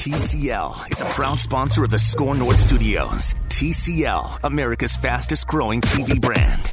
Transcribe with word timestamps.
TCL 0.00 0.90
is 0.90 1.02
a 1.02 1.04
proud 1.04 1.38
sponsor 1.38 1.84
of 1.84 1.90
the 1.90 1.98
SKOR 1.98 2.34
North 2.34 2.58
Studios. 2.58 3.34
TCL, 3.48 4.38
America's 4.44 4.96
fastest 4.96 5.46
growing 5.46 5.82
TV 5.82 6.18
brand. 6.18 6.72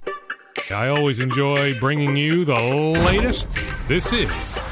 I 0.71 0.87
always 0.87 1.19
enjoy 1.19 1.77
bringing 1.77 2.15
you 2.15 2.45
the 2.45 2.53
latest. 2.53 3.49
This 3.89 4.13
is 4.13 4.29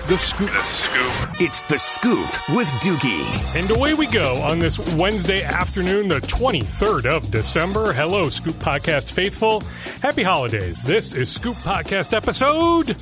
The 0.08 0.18
Scoop. 0.18 0.50
The 0.50 0.64
Scoop. 0.64 1.42
It's 1.42 1.62
The 1.64 1.78
Scoop 1.78 2.56
with 2.56 2.70
Doogie. 2.80 3.60
And 3.60 3.70
away 3.72 3.94
we 3.94 4.08
go 4.08 4.36
on 4.36 4.60
this 4.60 4.80
Wednesday 4.96 5.44
afternoon, 5.44 6.08
the 6.08 6.22
23rd 6.22 7.08
of 7.08 7.30
December. 7.30 7.92
Hello, 7.92 8.30
Scoop 8.30 8.56
Podcast 8.56 9.12
faithful. 9.12 9.64
Happy 10.02 10.24
holidays. 10.24 10.82
This 10.82 11.14
is 11.14 11.30
Scoop 11.30 11.58
Podcast 11.58 12.14
episode 12.14 12.96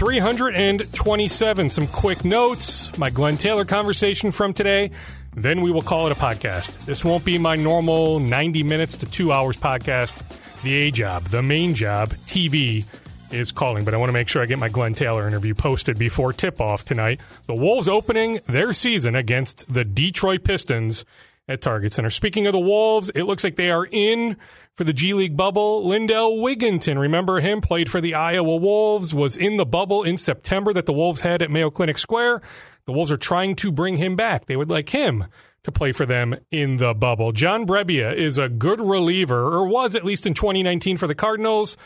327. 0.00 1.68
Some 1.68 1.86
quick 1.88 2.24
notes, 2.24 2.96
my 2.96 3.10
Glen 3.10 3.36
Taylor 3.36 3.66
conversation 3.66 4.30
from 4.30 4.54
today. 4.54 4.92
Then 5.36 5.60
we 5.60 5.70
will 5.70 5.82
call 5.82 6.06
it 6.06 6.12
a 6.12 6.18
podcast. 6.18 6.86
This 6.86 7.04
won't 7.04 7.22
be 7.22 7.36
my 7.36 7.54
normal 7.54 8.18
90 8.18 8.62
minutes 8.62 8.96
to 8.96 9.06
two 9.06 9.30
hours 9.30 9.58
podcast. 9.58 10.62
The 10.62 10.74
A 10.78 10.90
job, 10.90 11.24
the 11.24 11.42
main 11.42 11.74
job, 11.74 12.14
TV 12.24 12.86
is 13.30 13.52
calling, 13.52 13.84
but 13.84 13.92
I 13.92 13.98
want 13.98 14.08
to 14.08 14.14
make 14.14 14.26
sure 14.26 14.40
I 14.40 14.46
get 14.46 14.58
my 14.58 14.70
Glen 14.70 14.94
Taylor 14.94 15.28
interview 15.28 15.52
posted 15.52 15.98
before 15.98 16.32
tip 16.32 16.62
off 16.62 16.86
tonight. 16.86 17.20
The 17.46 17.54
Wolves 17.54 17.86
opening 17.86 18.40
their 18.46 18.72
season 18.72 19.14
against 19.14 19.70
the 19.70 19.84
Detroit 19.84 20.44
Pistons 20.44 21.04
at 21.46 21.60
Target 21.60 21.92
Center. 21.92 22.08
Speaking 22.08 22.46
of 22.46 22.54
the 22.54 22.58
Wolves, 22.58 23.10
it 23.10 23.24
looks 23.24 23.44
like 23.44 23.56
they 23.56 23.70
are 23.70 23.84
in 23.84 24.38
for 24.80 24.84
the 24.84 24.94
G 24.94 25.12
League 25.12 25.36
bubble. 25.36 25.86
Lindell 25.86 26.38
Wigginton, 26.38 26.98
remember 26.98 27.40
him, 27.40 27.60
played 27.60 27.90
for 27.90 28.00
the 28.00 28.14
Iowa 28.14 28.56
Wolves, 28.56 29.14
was 29.14 29.36
in 29.36 29.58
the 29.58 29.66
bubble 29.66 30.02
in 30.04 30.16
September 30.16 30.72
that 30.72 30.86
the 30.86 30.92
Wolves 30.94 31.20
had 31.20 31.42
at 31.42 31.50
Mayo 31.50 31.68
Clinic 31.68 31.98
Square. 31.98 32.40
The 32.86 32.92
Wolves 32.92 33.12
are 33.12 33.18
trying 33.18 33.56
to 33.56 33.70
bring 33.70 33.98
him 33.98 34.16
back. 34.16 34.46
They 34.46 34.56
would 34.56 34.70
like 34.70 34.88
him 34.88 35.26
to 35.64 35.72
play 35.72 35.92
for 35.92 36.06
them 36.06 36.36
in 36.50 36.76
the 36.76 36.94
bubble. 36.94 37.32
John 37.32 37.66
Brebbia 37.66 38.14
is 38.14 38.38
a 38.38 38.48
good 38.48 38.80
reliever, 38.80 39.40
or 39.40 39.66
was 39.66 39.94
at 39.94 40.04
least 40.04 40.26
in 40.26 40.34
2019 40.34 40.96
for 40.96 41.06
the 41.06 41.14
Cardinals 41.14 41.76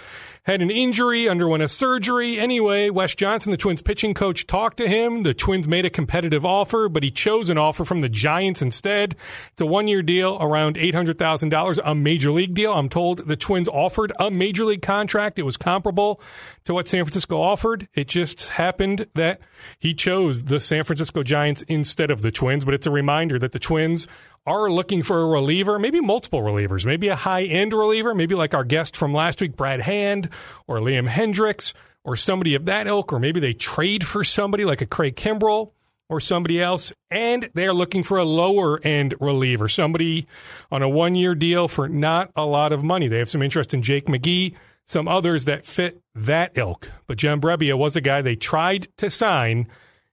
had 0.44 0.60
an 0.60 0.70
injury, 0.70 1.26
underwent 1.26 1.62
a 1.62 1.68
surgery. 1.68 2.38
Anyway, 2.38 2.90
Wes 2.90 3.14
Johnson, 3.14 3.50
the 3.50 3.56
Twins 3.56 3.80
pitching 3.80 4.12
coach, 4.12 4.46
talked 4.46 4.76
to 4.76 4.86
him. 4.86 5.22
The 5.22 5.32
Twins 5.32 5.66
made 5.66 5.86
a 5.86 5.90
competitive 5.90 6.44
offer, 6.44 6.90
but 6.90 7.02
he 7.02 7.10
chose 7.10 7.48
an 7.48 7.56
offer 7.56 7.84
from 7.84 8.00
the 8.00 8.10
Giants 8.10 8.60
instead. 8.60 9.16
It's 9.52 9.62
a 9.62 9.66
one 9.66 9.88
year 9.88 10.02
deal, 10.02 10.36
around 10.40 10.76
$800,000, 10.76 11.80
a 11.82 11.94
major 11.94 12.30
league 12.30 12.52
deal. 12.52 12.74
I'm 12.74 12.90
told 12.90 13.26
the 13.26 13.36
Twins 13.36 13.68
offered 13.68 14.12
a 14.20 14.30
major 14.30 14.66
league 14.66 14.82
contract. 14.82 15.38
It 15.38 15.44
was 15.44 15.56
comparable 15.56 16.20
to 16.64 16.74
what 16.74 16.88
San 16.88 17.04
Francisco 17.04 17.40
offered. 17.40 17.88
It 17.94 18.08
just 18.08 18.48
happened 18.48 19.06
that 19.14 19.40
he 19.78 19.94
chose 19.94 20.44
the 20.44 20.60
San 20.60 20.84
Francisco 20.84 21.22
Giants 21.22 21.62
instead 21.62 22.10
of 22.10 22.22
the 22.22 22.30
Twins, 22.30 22.64
but 22.64 22.74
it's 22.74 22.86
a 22.86 22.90
reminder 22.90 23.38
that 23.38 23.52
the 23.52 23.58
Twins 23.58 24.06
are 24.46 24.70
looking 24.70 25.02
for 25.02 25.20
a 25.20 25.26
reliever, 25.26 25.78
maybe 25.78 26.00
multiple 26.00 26.40
relievers, 26.40 26.84
maybe 26.84 27.08
a 27.08 27.16
high 27.16 27.44
end 27.44 27.72
reliever, 27.72 28.14
maybe 28.14 28.34
like 28.34 28.54
our 28.54 28.64
guest 28.64 28.96
from 28.96 29.12
last 29.12 29.40
week, 29.40 29.56
Brad 29.56 29.80
Hand 29.80 30.28
or 30.66 30.78
Liam 30.78 31.08
Hendriks 31.08 31.72
or 32.02 32.16
somebody 32.16 32.54
of 32.54 32.66
that 32.66 32.86
ilk, 32.86 33.12
or 33.12 33.18
maybe 33.18 33.40
they 33.40 33.54
trade 33.54 34.06
for 34.06 34.24
somebody 34.24 34.64
like 34.64 34.82
a 34.82 34.86
Craig 34.86 35.16
Kimbrel 35.16 35.72
or 36.10 36.20
somebody 36.20 36.60
else, 36.60 36.92
and 37.10 37.48
they're 37.54 37.72
looking 37.72 38.02
for 38.02 38.18
a 38.18 38.24
lower 38.24 38.78
end 38.84 39.14
reliever, 39.20 39.68
somebody 39.68 40.26
on 40.70 40.82
a 40.82 40.88
one 40.88 41.14
year 41.14 41.34
deal 41.34 41.66
for 41.66 41.88
not 41.88 42.30
a 42.36 42.44
lot 42.44 42.72
of 42.72 42.84
money. 42.84 43.08
They 43.08 43.18
have 43.18 43.30
some 43.30 43.42
interest 43.42 43.72
in 43.72 43.80
Jake 43.80 44.06
McGee, 44.06 44.54
some 44.86 45.08
others 45.08 45.44
that 45.46 45.66
fit 45.66 46.02
that 46.14 46.52
ilk. 46.54 46.90
But 47.06 47.18
John 47.18 47.40
Brebbia 47.40 47.76
was 47.76 47.96
a 47.96 48.00
guy 48.00 48.22
they 48.22 48.36
tried 48.36 48.88
to 48.98 49.10
sign 49.10 49.68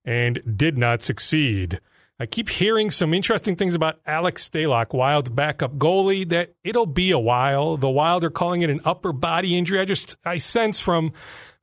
and 0.06 0.42
did 0.58 0.78
not 0.78 1.04
succeed. 1.04 1.80
I 2.20 2.28
keep 2.28 2.50
hearing 2.50 2.92
some 2.92 3.16
interesting 3.16 3.56
things 3.56 3.74
about 3.74 4.00
Alex 4.06 4.48
Stalock, 4.48 4.94
Wild's 4.94 5.32
backup 5.32 5.78
goalie, 5.78 6.30
that 6.30 6.54
it'll 6.64 6.86
be 6.86 7.10
a 7.10 7.18
while. 7.18 7.78
The 7.78 7.90
Wild 7.90 8.24
are 8.24 8.30
calling 8.30 8.62
it 8.62 8.70
an 8.70 8.80
upper 8.86 9.12
body 9.12 9.58
injury. 9.58 9.80
I 9.80 9.86
just, 9.86 10.18
I 10.24 10.38
sense 10.38 10.80
from, 10.80 11.14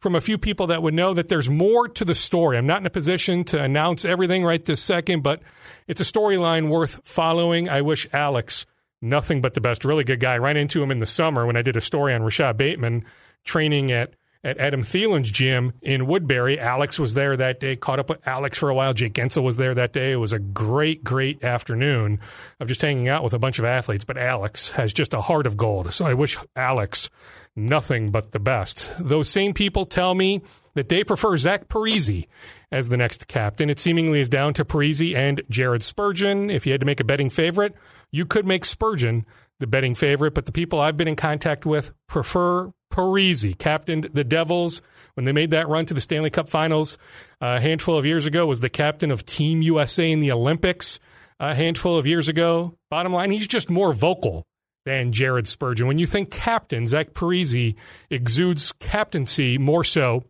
from 0.01 0.17
a 0.17 0.21
few 0.21 0.37
people 0.37 0.67
that 0.67 0.83
would 0.83 0.95
know 0.95 1.15
that 1.15 1.29
there's 1.29 1.49
more 1.49 1.87
to 1.89 2.05
the 2.05 2.15
story. 2.15 2.59
I'm 2.59 2.67
not 2.67 2.81
in 2.81 2.87
a 2.87 2.91
position 2.91 3.45
to 3.45 3.63
announce 3.63 4.05
everything 4.05 4.45
right 4.45 4.65
this 4.65 4.83
second, 4.83 5.23
but 5.23 5.43
it's 5.87 6.01
a 6.01 6.05
storyline 6.05 6.69
worth 6.69 7.01
following. 7.05 7.69
I 7.69 7.83
wish 7.83 8.09
Alex 8.13 8.67
nothing 9.01 9.41
but 9.41 9.55
the 9.55 9.61
best. 9.61 9.85
Really 9.85 10.05
good 10.05 10.21
guy. 10.21 10.37
Ran 10.37 10.57
into 10.57 10.83
him 10.83 10.91
in 10.91 10.99
the 10.99 11.07
summer 11.07 11.47
when 11.47 11.57
I 11.57 11.63
did 11.63 11.77
a 11.77 11.81
story 11.81 12.15
on 12.15 12.23
Rashod 12.23 12.57
Bateman 12.57 13.05
training 13.45 13.93
at 13.93 14.15
at 14.45 14.59
Adam 14.59 14.83
Thielen's 14.83 15.31
gym 15.31 15.73
in 15.83 16.07
Woodbury. 16.07 16.61
Alex 16.61 16.99
was 16.99 17.15
there 17.15 17.37
that 17.37 17.59
day, 17.59 17.75
caught 17.75 17.99
up 17.99 18.09
with 18.09 18.27
Alex 18.27 18.57
for 18.57 18.69
a 18.69 18.75
while. 18.75 18.95
Jake 18.95 19.15
Guentzel 19.15 19.43
was 19.43 19.57
there 19.57 19.75
that 19.75 19.93
day. 19.93 20.13
It 20.13 20.17
was 20.17 20.33
a 20.33 20.39
great, 20.39 21.03
great 21.03 21.43
afternoon 21.43 22.21
of 22.61 22.69
just 22.69 22.81
hanging 22.81 23.09
out 23.09 23.25
with 23.25 23.35
a 23.35 23.39
bunch 23.39 23.59
of 23.59 23.65
athletes. 23.65 24.05
But 24.05 24.17
Alex 24.17 24.71
has 24.73 24.93
just 24.93 25.13
a 25.13 25.21
heart 25.21 25.47
of 25.47 25.57
gold. 25.57 25.93
So 25.93 26.07
I 26.07 26.15
wish 26.15 26.39
Alex 26.55 27.11
nothing 27.57 28.11
but 28.11 28.31
the 28.31 28.39
best. 28.39 28.93
Those 29.01 29.29
same 29.29 29.55
people 29.55 29.85
tell 29.85 30.15
me 30.15 30.43
that 30.75 30.89
they 30.89 31.03
prefer 31.03 31.37
Zach 31.37 31.67
Parise 31.69 32.29
as 32.71 32.89
the 32.89 32.97
next 32.97 33.27
captain. 33.27 33.69
It 33.69 33.81
seemingly 33.81 34.21
is 34.21 34.29
down 34.29 34.55
to 34.55 34.65
Parise 34.65 35.17
and 35.17 35.43
Jared 35.51 35.83
Spurgeon. 35.83 36.51
If 36.51 36.67
you 36.67 36.73
had 36.73 36.81
to 36.81 36.87
make 36.87 37.01
a 37.01 37.05
betting 37.05 37.31
favorite, 37.31 37.75
you 38.11 38.27
could 38.27 38.47
make 38.47 38.65
Spurgeon 38.65 39.27
the 39.61 39.67
betting 39.67 39.95
favorite, 39.95 40.35
but 40.35 40.47
the 40.47 40.53
people 40.53 40.81
I've 40.81 40.97
been 40.97 41.09
in 41.09 41.17
contact 41.17 41.67
with 41.67 41.93
prefer 42.07 42.73
Parise, 42.93 43.57
captained 43.59 44.11
the 44.13 44.25
Devils 44.25 44.81
when 45.15 45.25
they 45.25 45.33
made 45.33 45.51
that 45.51 45.69
run 45.69 45.85
to 45.87 45.95
the 45.95 46.01
Stanley 46.01 46.31
Cup 46.31 46.49
Finals 46.49 46.97
uh, 47.43 47.57
a 47.57 47.61
handful 47.61 47.99
of 47.99 48.07
years 48.07 48.27
ago. 48.27 48.47
Was 48.47 48.61
the 48.61 48.71
captain 48.71 49.11
of 49.11 49.27
Team 49.27 49.63
USA 49.63 50.11
in 50.11 50.21
the 50.21 50.33
Olympics 50.33 50.99
a 51.41 51.55
handful 51.55 51.97
of 51.97 52.07
years 52.07 52.29
ago. 52.29 52.75
Bottom 52.91 53.13
line, 53.13 53.31
he's 53.31 53.47
just 53.47 53.71
more 53.71 53.93
vocal 53.93 54.47
than 54.85 55.13
Jared 55.13 55.47
Spurgeon. 55.47 55.87
When 55.87 55.99
you 55.99 56.07
think 56.07 56.31
captain, 56.31 56.87
Zach 56.87 57.13
Parise 57.13 57.77
exudes 58.11 58.73
captaincy 58.73 59.59
more 59.59 59.85
so 59.85 60.25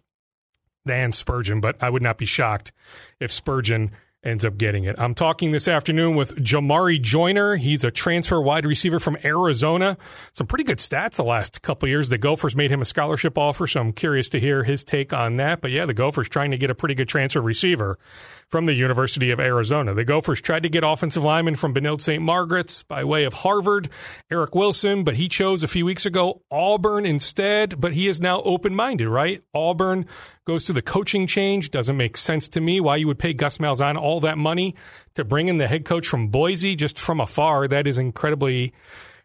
than 0.84 1.12
Spurgeon, 1.12 1.60
but 1.60 1.82
I 1.82 1.90
would 1.90 2.02
not 2.02 2.18
be 2.18 2.24
shocked 2.24 2.72
if 3.20 3.30
Spurgeon 3.30 3.92
ends 4.24 4.44
up 4.44 4.58
getting 4.58 4.84
it. 4.84 4.96
I'm 4.98 5.14
talking 5.14 5.52
this 5.52 5.68
afternoon 5.68 6.16
with 6.16 6.36
Jamarye 6.36 7.00
Joiner. 7.00 7.56
He's 7.56 7.84
a 7.84 7.90
transfer 7.90 8.40
wide 8.40 8.66
receiver 8.66 8.98
from 8.98 9.16
Arizona. 9.24 9.96
Some 10.32 10.46
pretty 10.46 10.64
good 10.64 10.78
stats 10.78 11.16
the 11.16 11.24
last 11.24 11.62
couple 11.62 11.88
years. 11.88 12.08
The 12.08 12.18
Gophers 12.18 12.56
made 12.56 12.70
him 12.70 12.80
a 12.80 12.84
scholarship 12.84 13.38
offer, 13.38 13.66
so 13.66 13.80
I'm 13.80 13.92
curious 13.92 14.28
to 14.30 14.40
hear 14.40 14.64
his 14.64 14.82
take 14.82 15.12
on 15.12 15.36
that. 15.36 15.60
But 15.60 15.70
yeah, 15.70 15.86
the 15.86 15.94
Gophers 15.94 16.28
trying 16.28 16.50
to 16.50 16.58
get 16.58 16.70
a 16.70 16.74
pretty 16.74 16.94
good 16.94 17.08
transfer 17.08 17.40
receiver 17.40 17.98
from 18.48 18.64
the 18.64 18.72
University 18.72 19.30
of 19.30 19.38
Arizona. 19.38 19.94
The 19.94 20.04
Gophers 20.04 20.40
tried 20.40 20.62
to 20.62 20.70
get 20.70 20.82
offensive 20.82 21.22
lineman 21.22 21.54
from 21.54 21.74
Benilde 21.74 22.00
St. 22.00 22.22
Margaret's 22.22 22.82
by 22.82 23.04
way 23.04 23.24
of 23.24 23.34
Harvard, 23.34 23.90
Eric 24.30 24.54
Wilson, 24.54 25.04
but 25.04 25.16
he 25.16 25.28
chose 25.28 25.62
a 25.62 25.68
few 25.68 25.84
weeks 25.84 26.06
ago 26.06 26.42
Auburn 26.50 27.04
instead. 27.04 27.80
But 27.80 27.92
he 27.92 28.08
is 28.08 28.20
now 28.20 28.40
open 28.42 28.74
minded, 28.74 29.08
right? 29.08 29.42
Auburn 29.54 30.06
goes 30.46 30.66
through 30.66 30.76
the 30.76 30.82
coaching 30.82 31.26
change. 31.26 31.70
Doesn't 31.70 31.96
make 31.96 32.16
sense 32.16 32.48
to 32.48 32.60
me 32.60 32.80
why 32.80 32.96
you 32.96 33.06
would 33.06 33.18
pay 33.18 33.34
Gus 33.34 33.58
Malzahn 33.58 33.96
all 34.00 34.20
that 34.20 34.38
money 34.38 34.74
to 35.14 35.24
bring 35.24 35.48
in 35.48 35.58
the 35.58 35.68
head 35.68 35.84
coach 35.84 36.08
from 36.08 36.28
Boise 36.28 36.74
just 36.74 36.98
from 36.98 37.20
afar. 37.20 37.68
That 37.68 37.86
is 37.86 37.98
incredibly 37.98 38.72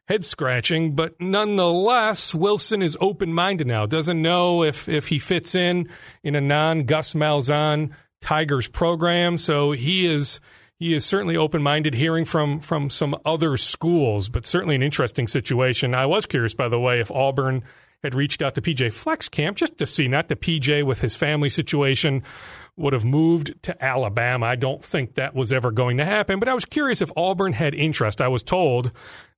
head 0.08 0.26
scratching, 0.26 0.96
but 0.96 1.20
nonetheless, 1.22 2.36
Wilson 2.36 2.82
is 2.82 2.98
open 3.00 3.34
minded 3.34 3.68
now. 3.68 3.86
Doesn't 3.86 4.22
know 4.22 4.64
if 4.64 4.90
if 4.90 5.08
he 5.08 5.20
fits 5.20 5.56
in 5.56 5.90
in 6.24 6.36
a 6.36 6.42
non 6.42 6.84
Gus 6.84 7.14
Malzahn 7.14 7.92
Tigers 8.24 8.70
program. 8.70 9.38
So 9.38 9.74
he 9.74 10.08
is 10.08 10.40
he 10.80 10.94
is 10.94 11.06
certainly 11.06 11.38
open 11.38 11.62
minded, 11.62 11.94
hearing 11.94 12.26
from 12.26 12.60
from 12.62 12.90
some 12.90 13.16
other 13.26 13.58
schools, 13.58 14.30
but 14.30 14.46
certainly 14.46 14.76
an 14.76 14.82
interesting 14.82 15.28
situation. 15.28 15.94
I 15.94 16.06
was 16.06 16.26
curious, 16.26 16.54
by 16.54 16.70
the 16.70 16.80
way, 16.80 17.00
if 17.02 17.12
Auburn 17.12 17.64
had 18.02 18.16
reached 18.16 18.42
out 18.42 18.56
to 18.56 18.62
PJ 18.62 18.92
Fleck's 18.94 19.30
camp 19.30 19.58
just 19.58 19.78
to 19.78 19.88
see, 19.88 20.08
not 20.08 20.28
the 20.28 20.36
PJ 20.36 20.84
with 20.86 21.02
his 21.02 21.16
family 21.16 21.50
situation 21.50 22.24
would 22.76 22.94
have 22.94 23.06
moved 23.06 23.54
to 23.64 23.84
Alabama. 23.84 24.48
I 24.48 24.56
don't 24.56 24.84
think 24.84 25.14
that 25.14 25.36
was 25.36 25.54
ever 25.54 25.72
going 25.72 25.98
to 25.98 26.06
happen, 26.06 26.40
but 26.40 26.50
I 26.50 26.54
was 26.54 26.66
curious 26.66 27.02
if 27.02 27.12
Auburn 27.16 27.54
had 27.54 27.76
interest. 27.76 28.20
I 28.20 28.28
was 28.30 28.44
told 28.44 28.92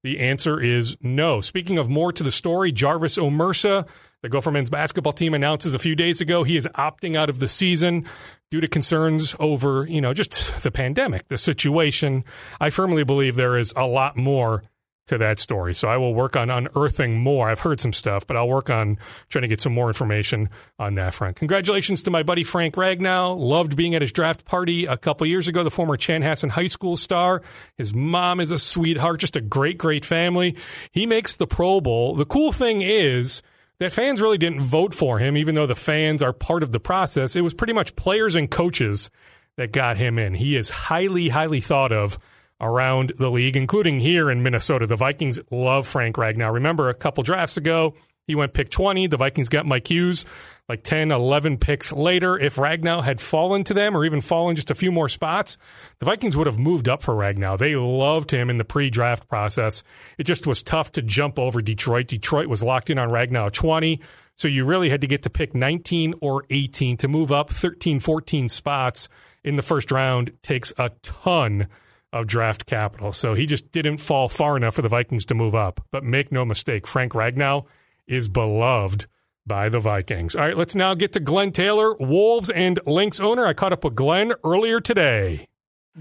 the 0.04 0.20
answer 0.20 0.60
is 0.60 0.96
no. 1.02 1.42
Speaking 1.42 1.78
of 1.78 1.90
more 1.90 2.14
to 2.14 2.24
the 2.24 2.32
story, 2.32 2.72
Jarvis 2.72 3.18
Omersa, 3.18 3.86
the 4.22 4.30
Gopher 4.30 4.52
men's 4.52 4.70
basketball 4.70 5.14
team 5.14 5.34
announces 5.34 5.76
a 5.76 5.80
few 5.80 5.96
days 5.96 6.22
ago 6.22 6.44
he 6.44 6.58
is 6.58 6.68
opting 6.76 7.16
out 7.16 7.30
of 7.30 7.40
the 7.40 7.48
season 7.48 8.06
due 8.52 8.62
to 8.62 8.68
concerns 8.68 9.36
over, 9.40 9.86
you 9.88 10.02
know, 10.02 10.14
just 10.14 10.64
the 10.64 10.72
pandemic, 10.72 11.28
the 11.28 11.38
situation. 11.38 12.24
I 12.60 12.70
firmly 12.70 13.04
believe 13.04 13.36
there 13.36 13.58
is 13.58 13.74
a 13.76 13.86
lot 13.86 14.18
more 14.18 14.64
to 15.08 15.18
that 15.20 15.40
story. 15.40 15.74
So 15.76 15.88
I 15.88 15.98
will 15.98 16.16
work 16.16 16.36
on 16.36 16.50
unearthing 16.50 17.20
more. 17.20 17.50
I've 17.50 17.60
heard 17.60 17.80
some 17.80 17.94
stuff, 17.94 18.26
but 18.26 18.36
I'll 18.36 18.48
work 18.48 18.70
on 18.70 18.98
trying 19.30 19.44
to 19.44 19.48
get 19.48 19.62
some 19.62 19.74
more 19.74 19.88
information 19.88 20.50
on 20.80 20.96
that 20.96 21.14
front. 21.14 21.36
Congratulations 21.36 22.02
to 22.04 22.12
my 22.12 22.24
buddy 22.24 22.44
Frank 22.44 22.76
Ragnow. 22.76 23.38
Loved 23.38 23.76
being 23.76 23.94
at 23.94 24.02
his 24.02 24.12
draft 24.12 24.46
party 24.46 24.86
a 24.86 24.98
couple 24.98 25.28
years 25.28 25.48
ago. 25.48 25.64
The 25.64 25.72
former 25.72 25.98
Chanhassen 25.98 26.50
High 26.50 26.68
School 26.68 26.98
star. 26.98 27.44
His 27.78 27.94
mom 27.94 28.40
is 28.40 28.50
a 28.50 28.58
sweetheart, 28.58 29.20
just 29.20 29.36
a 29.36 29.42
great, 29.42 29.78
great 29.78 30.06
family. 30.06 30.56
He 30.92 31.06
makes 31.06 31.38
the 31.38 31.48
Pro 31.48 31.82
Bowl. 31.82 32.16
The 32.16 32.26
cool 32.26 32.52
thing 32.52 32.82
is 32.82 33.44
that 33.80 33.92
fans 33.92 34.22
really 34.22 34.38
didn't 34.38 34.62
vote 34.62 34.94
for 34.94 35.20
him, 35.20 35.36
even 35.38 35.56
though 35.56 35.68
the 35.68 35.76
fans 35.76 36.22
are 36.22 36.34
part 36.34 36.64
of 36.64 36.72
the 36.72 36.80
process. 36.80 37.36
It 37.36 37.42
was 37.42 37.54
pretty 37.54 37.74
much 37.74 37.96
players 37.96 38.36
and 38.36 38.50
coaches 38.50 39.10
that 39.58 39.72
got 39.72 39.98
him 39.98 40.18
in. 40.18 40.34
He 40.34 40.56
is 40.56 40.70
highly, 40.70 41.30
highly 41.30 41.62
thought 41.62 41.92
of 41.92 42.18
around 42.62 43.14
the 43.18 43.30
league, 43.30 43.56
including 43.56 44.00
here 44.00 44.30
in 44.30 44.44
Minnesota. 44.44 44.88
The 44.88 44.96
Vikings 44.96 45.40
love 45.52 45.88
Frank 45.88 46.16
Ragnow. 46.16 46.54
Remember, 46.54 46.90
a 46.90 46.94
couple 46.94 47.24
drafts 47.24 47.58
ago, 47.58 47.96
he 48.28 48.36
went 48.36 48.54
pick 48.54 48.70
20. 48.70 49.08
The 49.08 49.18
Vikings 49.18 49.50
got 49.50 49.66
Mike 49.66 49.90
Hughes 49.90 50.26
like 50.68 50.84
10, 50.84 51.12
11 51.12 51.58
picks 51.58 51.92
later. 51.92 52.38
If 52.38 52.56
Ragnow 52.56 53.04
had 53.04 53.22
fallen 53.22 53.64
to 53.66 53.74
them 53.74 53.96
or 53.96 54.04
even 54.04 54.22
fallen 54.22 54.56
just 54.56 54.72
a 54.72 54.76
few 54.76 54.92
more 54.92 55.10
spots, 55.10 55.58
the 56.00 56.06
Vikings 56.06 56.36
would 56.36 56.48
have 56.48 56.58
moved 56.58 56.90
up 56.90 57.04
for 57.04 57.14
Ragnow. 57.14 57.58
They 57.58 57.76
loved 57.76 58.32
him 58.32 58.50
in 58.50 58.58
the 58.58 58.66
pre 58.66 58.90
draft 58.90 59.28
process. 59.28 59.84
It 60.18 60.24
just 60.24 60.48
was 60.48 60.64
tough 60.64 60.92
to 60.94 61.02
jump 61.02 61.38
over 61.38 61.62
Detroit. 61.62 62.08
Detroit 62.08 62.48
was 62.48 62.64
locked 62.64 62.90
in 62.90 62.98
on 62.98 63.10
Ragnow 63.10 63.52
20. 63.52 64.02
So 64.38 64.48
you 64.48 64.66
really 64.66 64.90
had 64.90 65.02
to 65.02 65.08
get 65.08 65.22
to 65.24 65.30
pick 65.30 65.56
19 65.56 66.16
or 66.20 66.44
18 66.50 66.98
to 66.98 67.08
move 67.08 67.32
up 67.32 67.52
13, 67.52 68.00
14 68.00 68.50
spots 68.50 69.08
in 69.44 69.56
the 69.56 69.62
first 69.62 69.92
round 69.92 70.34
takes 70.42 70.74
a 70.78 70.90
ton 71.04 71.68
of 72.12 72.28
draft 72.28 72.66
capital. 72.66 73.14
So 73.14 73.34
he 73.34 73.46
just 73.46 73.72
didn't 73.72 73.98
fall 73.98 74.28
far 74.28 74.58
enough 74.58 74.76
for 74.76 74.82
the 74.82 74.90
Vikings 74.90 75.26
to 75.26 75.36
move 75.36 75.54
up. 75.54 75.86
But 75.92 76.04
make 76.04 76.32
no 76.32 76.44
mistake, 76.44 76.88
Frank 76.88 77.14
Ragnow 77.14 77.66
is 78.08 78.28
beloved 78.28 79.06
by 79.46 79.70
the 79.70 79.80
Vikings. 79.80 80.36
All 80.36 80.42
right, 80.42 80.58
let's 80.58 80.76
now 80.76 80.94
get 80.94 81.14
to 81.14 81.20
Glen 81.20 81.52
Taylor, 81.52 81.94
Wolves 81.96 82.50
and 82.50 82.80
Lynx 82.86 83.20
owner. 83.20 83.46
I 83.46 83.54
caught 83.54 83.74
up 83.74 83.84
with 83.84 83.96
Glen 83.96 84.34
earlier 84.44 84.80
today. 84.80 85.48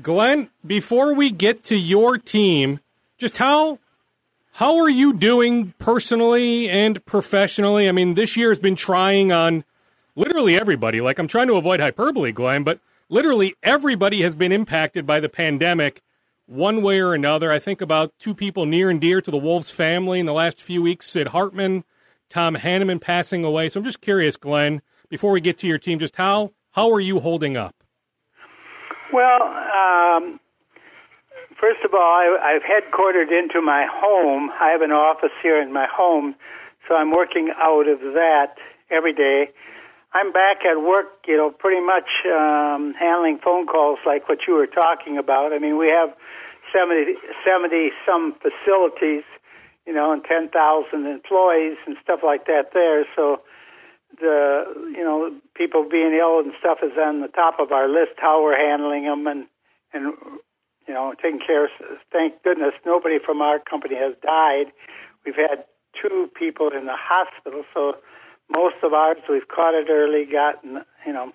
Glen, 0.03 0.51
before 0.67 1.15
we 1.15 1.31
get 1.31 1.63
to 1.65 1.77
your 1.77 2.19
team, 2.19 2.81
just 3.19 3.39
how 3.39 3.79
how 4.53 4.77
are 4.79 4.89
you 4.89 5.13
doing 5.13 5.75
personally 5.79 6.69
and 6.69 7.05
professionally? 7.05 7.89
I 7.89 7.93
mean, 7.93 8.15
this 8.15 8.37
year 8.37 8.51
has 8.51 8.59
been 8.59 8.77
trying 8.77 9.33
on 9.33 9.65
literally 10.17 10.57
everybody. 10.57 11.01
Like 11.01 11.19
I'm 11.19 11.29
trying 11.29 11.49
to 11.49 11.57
avoid 11.57 11.81
hyperbole, 11.81 12.33
Glen, 12.33 12.65
but 12.65 12.81
literally 13.09 13.55
everybody 13.63 14.23
has 14.23 14.35
been 14.35 14.53
impacted 14.53 15.07
by 15.07 15.21
the 15.21 15.29
pandemic 15.29 16.03
one 16.47 16.83
way 16.83 17.01
or 17.01 17.15
another. 17.15 17.51
I 17.51 17.59
think 17.59 17.81
about 17.81 18.13
two 18.19 18.35
people 18.35 18.67
near 18.67 18.91
and 18.91 19.01
dear 19.01 19.21
to 19.21 19.31
the 19.31 19.37
Wolves 19.37 19.71
family 19.71 20.21
in 20.21 20.27
the 20.27 20.33
last 20.33 20.61
few 20.61 20.83
weeks 20.83 21.09
Sid 21.09 21.29
Hartman, 21.29 21.85
Tom 22.35 22.57
Hanneman 22.57 23.01
passing 23.01 23.45
away. 23.45 23.69
So 23.69 23.79
I'm 23.79 23.85
just 23.85 24.01
curious, 24.01 24.37
Glen, 24.37 24.83
before 25.09 25.31
we 25.31 25.41
get 25.41 25.57
to 25.59 25.69
your 25.69 25.79
team, 25.79 26.01
just 26.01 26.17
how, 26.17 26.51
how 26.73 26.91
are 26.91 26.99
you 26.99 27.21
holding 27.21 27.57
up? 27.57 27.77
Well, 29.13 29.43
um, 29.45 30.41
first 31.61 31.79
of 31.85 31.95
all, 31.95 32.01
I, 32.01 32.59
I've 32.59 32.67
headquartered 32.67 33.31
into 33.31 33.63
my 33.63 33.87
home. 33.89 34.51
I 34.61 34.71
have 34.71 34.83
an 34.83 34.91
office 34.91 35.31
here 35.45 35.63
in 35.63 35.73
my 35.73 35.87
home, 35.87 36.35
so 36.89 36.97
I'm 36.97 37.13
working 37.13 37.53
out 37.57 37.87
of 37.87 38.01
that 38.01 38.57
every 38.91 39.15
day. 39.15 39.51
I'm 40.13 40.33
back 40.33 40.67
at 40.69 40.83
work, 40.83 41.23
you 41.29 41.37
know, 41.37 41.53
pretty 41.53 41.87
much 41.87 42.11
um, 42.27 42.95
handling 42.99 43.39
phone 43.45 43.69
calls 43.69 44.01
like 44.05 44.29
what 44.29 44.39
you 44.49 44.55
were 44.55 44.67
talking 44.67 45.19
about. 45.19 45.53
I 45.53 45.61
mean, 45.61 45.79
we 45.79 45.87
have 45.87 46.11
70, 46.75 47.15
70 47.47 47.91
some 48.05 48.35
facilities, 48.43 49.23
you 49.87 49.93
know, 49.93 50.13
and 50.13 50.25
10,000 50.25 50.51
employees 51.07 51.77
and 51.87 51.97
stuff 52.03 52.21
like 52.25 52.47
that 52.47 52.73
there. 52.73 53.05
So 53.17 53.43
the, 54.21 54.65
you 54.97 55.05
know, 55.05 55.31
people 55.55 55.87
being 55.91 56.15
ill 56.15 56.41
and 56.41 56.53
stuff 56.59 56.79
is 56.83 56.93
on 56.99 57.21
the 57.21 57.29
top 57.29 57.61
of 57.61 57.73
our 57.73 57.89
list, 57.89 58.17
how 58.19 58.43
we're 58.43 58.59
handling 58.59 59.05
them 59.05 59.27
and, 59.27 59.47
and, 59.93 60.15
you 60.87 60.95
know, 60.95 61.15
taking 61.23 61.41
care 61.41 61.65
of, 61.65 61.71
thank 62.13 62.43
goodness 62.43 62.73
nobody 62.85 63.19
from 63.25 63.41
our 63.41 63.59
company 63.59 63.97
has 63.97 64.15
died. 64.23 64.73
We've 65.25 65.37
had 65.37 65.65
two 66.01 66.31
people 66.39 66.71
in 66.77 66.87
the 66.87 66.97
hospital, 66.97 67.65
so 67.73 67.97
most 68.51 68.77
of 68.83 68.93
ours 68.93 69.19
we've 69.29 69.49
caught 69.49 69.75
it 69.75 69.89
early, 69.91 70.25
gotten 70.31 70.85
you 71.07 71.13
know, 71.13 71.33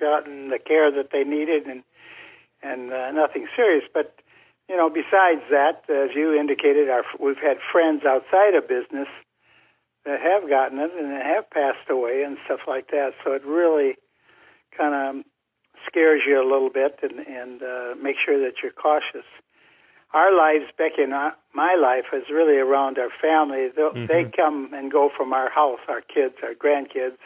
gotten 0.00 0.48
the 0.48 0.58
care 0.58 0.90
that 0.90 1.10
they 1.12 1.24
needed, 1.24 1.66
and 1.66 1.82
and 2.62 2.92
uh, 2.92 3.10
nothing 3.12 3.46
serious. 3.54 3.84
But 3.92 4.14
you 4.68 4.76
know, 4.76 4.88
besides 4.88 5.42
that, 5.50 5.84
as 5.88 6.10
you 6.14 6.34
indicated, 6.34 6.88
our 6.88 7.04
we've 7.20 7.40
had 7.42 7.58
friends 7.70 8.02
outside 8.06 8.54
of 8.54 8.68
business 8.68 9.08
that 10.04 10.20
have 10.20 10.48
gotten 10.48 10.78
it 10.78 10.90
and 10.98 11.12
have 11.12 11.50
passed 11.50 11.88
away 11.90 12.22
and 12.26 12.36
stuff 12.44 12.60
like 12.66 12.88
that. 12.90 13.12
So 13.24 13.32
it 13.32 13.44
really 13.44 13.94
kind 14.76 14.94
of 14.94 15.24
scares 15.86 16.22
you 16.26 16.40
a 16.40 16.46
little 16.48 16.70
bit 16.70 17.00
and 17.02 17.18
and 17.26 17.62
uh, 17.62 17.94
make 18.00 18.16
sure 18.24 18.38
that 18.40 18.62
you're 18.62 18.72
cautious 18.72 19.26
our 20.14 20.36
lives, 20.36 20.70
Becky 20.76 21.02
and 21.02 21.12
my 21.54 21.74
life, 21.74 22.12
is 22.12 22.28
really 22.30 22.58
around 22.58 22.98
our 22.98 23.08
family. 23.20 23.68
Mm-hmm. 23.72 24.06
They 24.06 24.30
come 24.36 24.70
and 24.74 24.92
go 24.92 25.10
from 25.16 25.32
our 25.32 25.50
house. 25.50 25.80
Our 25.88 26.02
kids, 26.02 26.34
our 26.42 26.54
grandkids, 26.54 27.16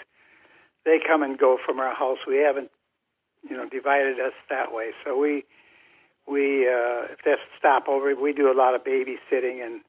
they 0.84 0.98
come 1.04 1.22
and 1.22 1.36
go 1.36 1.58
from 1.64 1.80
our 1.80 1.94
house. 1.94 2.18
We 2.26 2.36
haven't, 2.36 2.70
you 3.48 3.56
know, 3.56 3.68
divided 3.68 4.20
us 4.20 4.34
that 4.48 4.72
way. 4.72 4.90
So 5.04 5.18
we, 5.18 5.44
we, 6.26 6.66
uh, 6.68 7.12
if 7.12 7.18
that's 7.24 7.40
stopover, 7.58 8.14
we 8.14 8.32
do 8.32 8.50
a 8.50 8.56
lot 8.56 8.74
of 8.74 8.84
babysitting 8.84 9.64
and 9.64 9.80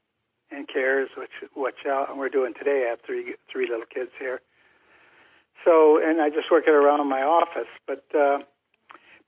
and 0.49 0.67
cares, 0.67 1.09
which 1.17 1.31
which 1.55 1.85
uh, 1.89 2.05
we're 2.15 2.29
doing 2.29 2.53
today. 2.53 2.85
I 2.87 2.89
have 2.91 3.01
three 3.05 3.35
three 3.51 3.67
little 3.69 3.85
kids 3.85 4.11
here. 4.19 4.41
So, 5.65 5.99
and 6.01 6.21
I 6.21 6.29
just 6.29 6.49
work 6.51 6.65
it 6.67 6.73
around 6.73 7.01
in 7.01 7.07
my 7.09 7.23
office, 7.23 7.69
but. 7.85 8.03
uh 8.15 8.39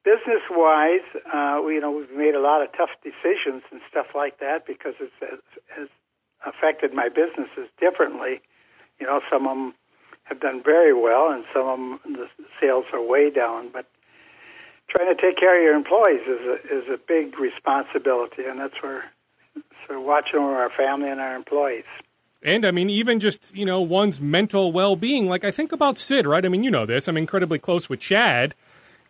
business 0.03 0.41
wise, 0.49 1.01
uh, 1.33 1.61
we, 1.65 1.75
you 1.75 1.81
know, 1.81 1.91
we've 1.91 2.11
made 2.15 2.35
a 2.35 2.39
lot 2.39 2.61
of 2.61 2.69
tough 2.75 2.89
decisions 3.03 3.63
and 3.71 3.81
stuff 3.89 4.07
like 4.15 4.39
that 4.39 4.65
because 4.65 4.93
it's 4.99 5.13
has, 5.19 5.39
has 5.75 5.87
affected 6.45 6.93
my 6.93 7.09
businesses 7.09 7.69
differently. 7.79 8.41
You 8.99 9.07
know, 9.07 9.21
some 9.29 9.45
of 9.47 9.57
them 9.57 9.73
have 10.23 10.39
done 10.39 10.61
very 10.63 10.93
well, 10.93 11.31
and 11.31 11.43
some 11.53 11.67
of 11.67 11.77
them 12.03 12.15
the 12.15 12.29
sales 12.59 12.85
are 12.93 13.01
way 13.01 13.29
down. 13.29 13.69
But 13.69 13.87
trying 14.89 15.15
to 15.15 15.21
take 15.21 15.37
care 15.37 15.57
of 15.57 15.63
your 15.63 15.75
employees 15.75 16.21
is 16.27 16.41
a 16.41 16.77
is 16.77 16.89
a 16.89 16.97
big 16.97 17.39
responsibility, 17.39 18.45
and 18.45 18.59
that's 18.59 18.81
where 18.81 19.05
so 19.87 19.99
watching 19.99 20.39
over 20.39 20.55
our 20.55 20.69
family 20.69 21.09
and 21.09 21.19
our 21.19 21.35
employees. 21.35 21.85
And 22.41 22.65
I 22.65 22.71
mean, 22.71 22.89
even 22.89 23.19
just 23.19 23.55
you 23.55 23.65
know 23.65 23.81
one's 23.81 24.19
mental 24.19 24.71
well 24.71 24.95
being. 24.95 25.27
Like 25.27 25.43
I 25.43 25.51
think 25.51 25.71
about 25.71 25.97
Sid, 25.97 26.25
right? 26.25 26.45
I 26.45 26.49
mean, 26.49 26.63
you 26.63 26.71
know 26.71 26.85
this. 26.85 27.07
I'm 27.07 27.17
incredibly 27.17 27.59
close 27.59 27.89
with 27.89 27.99
Chad 27.99 28.55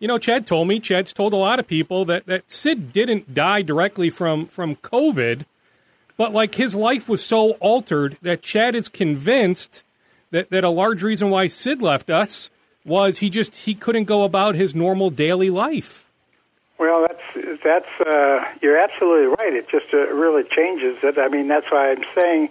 you 0.00 0.08
know, 0.08 0.18
Chad 0.18 0.46
told 0.46 0.66
me, 0.66 0.80
Chad's 0.80 1.12
told 1.12 1.34
a 1.34 1.36
lot 1.36 1.60
of 1.60 1.68
people 1.68 2.06
that, 2.06 2.26
that 2.26 2.50
Sid 2.50 2.92
didn't 2.92 3.34
die 3.34 3.60
directly 3.60 4.08
from, 4.08 4.46
from 4.46 4.76
COVID, 4.76 5.44
but 6.16 6.32
like 6.32 6.54
his 6.54 6.74
life 6.74 7.08
was 7.08 7.22
so 7.22 7.52
altered 7.60 8.16
that 8.22 8.42
Chad 8.42 8.74
is 8.74 8.88
convinced 8.88 9.84
that, 10.30 10.48
that 10.48 10.64
a 10.64 10.70
large 10.70 11.02
reason 11.02 11.28
why 11.28 11.48
Sid 11.48 11.82
left 11.82 12.08
us 12.08 12.48
was 12.84 13.18
he 13.18 13.30
just 13.30 13.54
he 13.54 13.74
couldn't 13.74 14.04
go 14.04 14.24
about 14.24 14.54
his 14.54 14.74
normal 14.74 15.10
daily 15.10 15.50
life. 15.50 16.06
Well, 16.78 17.06
that's 17.06 17.60
that's 17.62 18.00
uh, 18.00 18.44
you're 18.62 18.78
absolutely 18.78 19.26
right. 19.26 19.52
It 19.52 19.68
just 19.68 19.92
uh, 19.92 20.08
really 20.08 20.44
changes 20.44 20.96
it. 21.02 21.18
I 21.18 21.28
mean, 21.28 21.46
that's 21.46 21.70
why 21.70 21.90
I'm 21.90 22.04
saying 22.14 22.48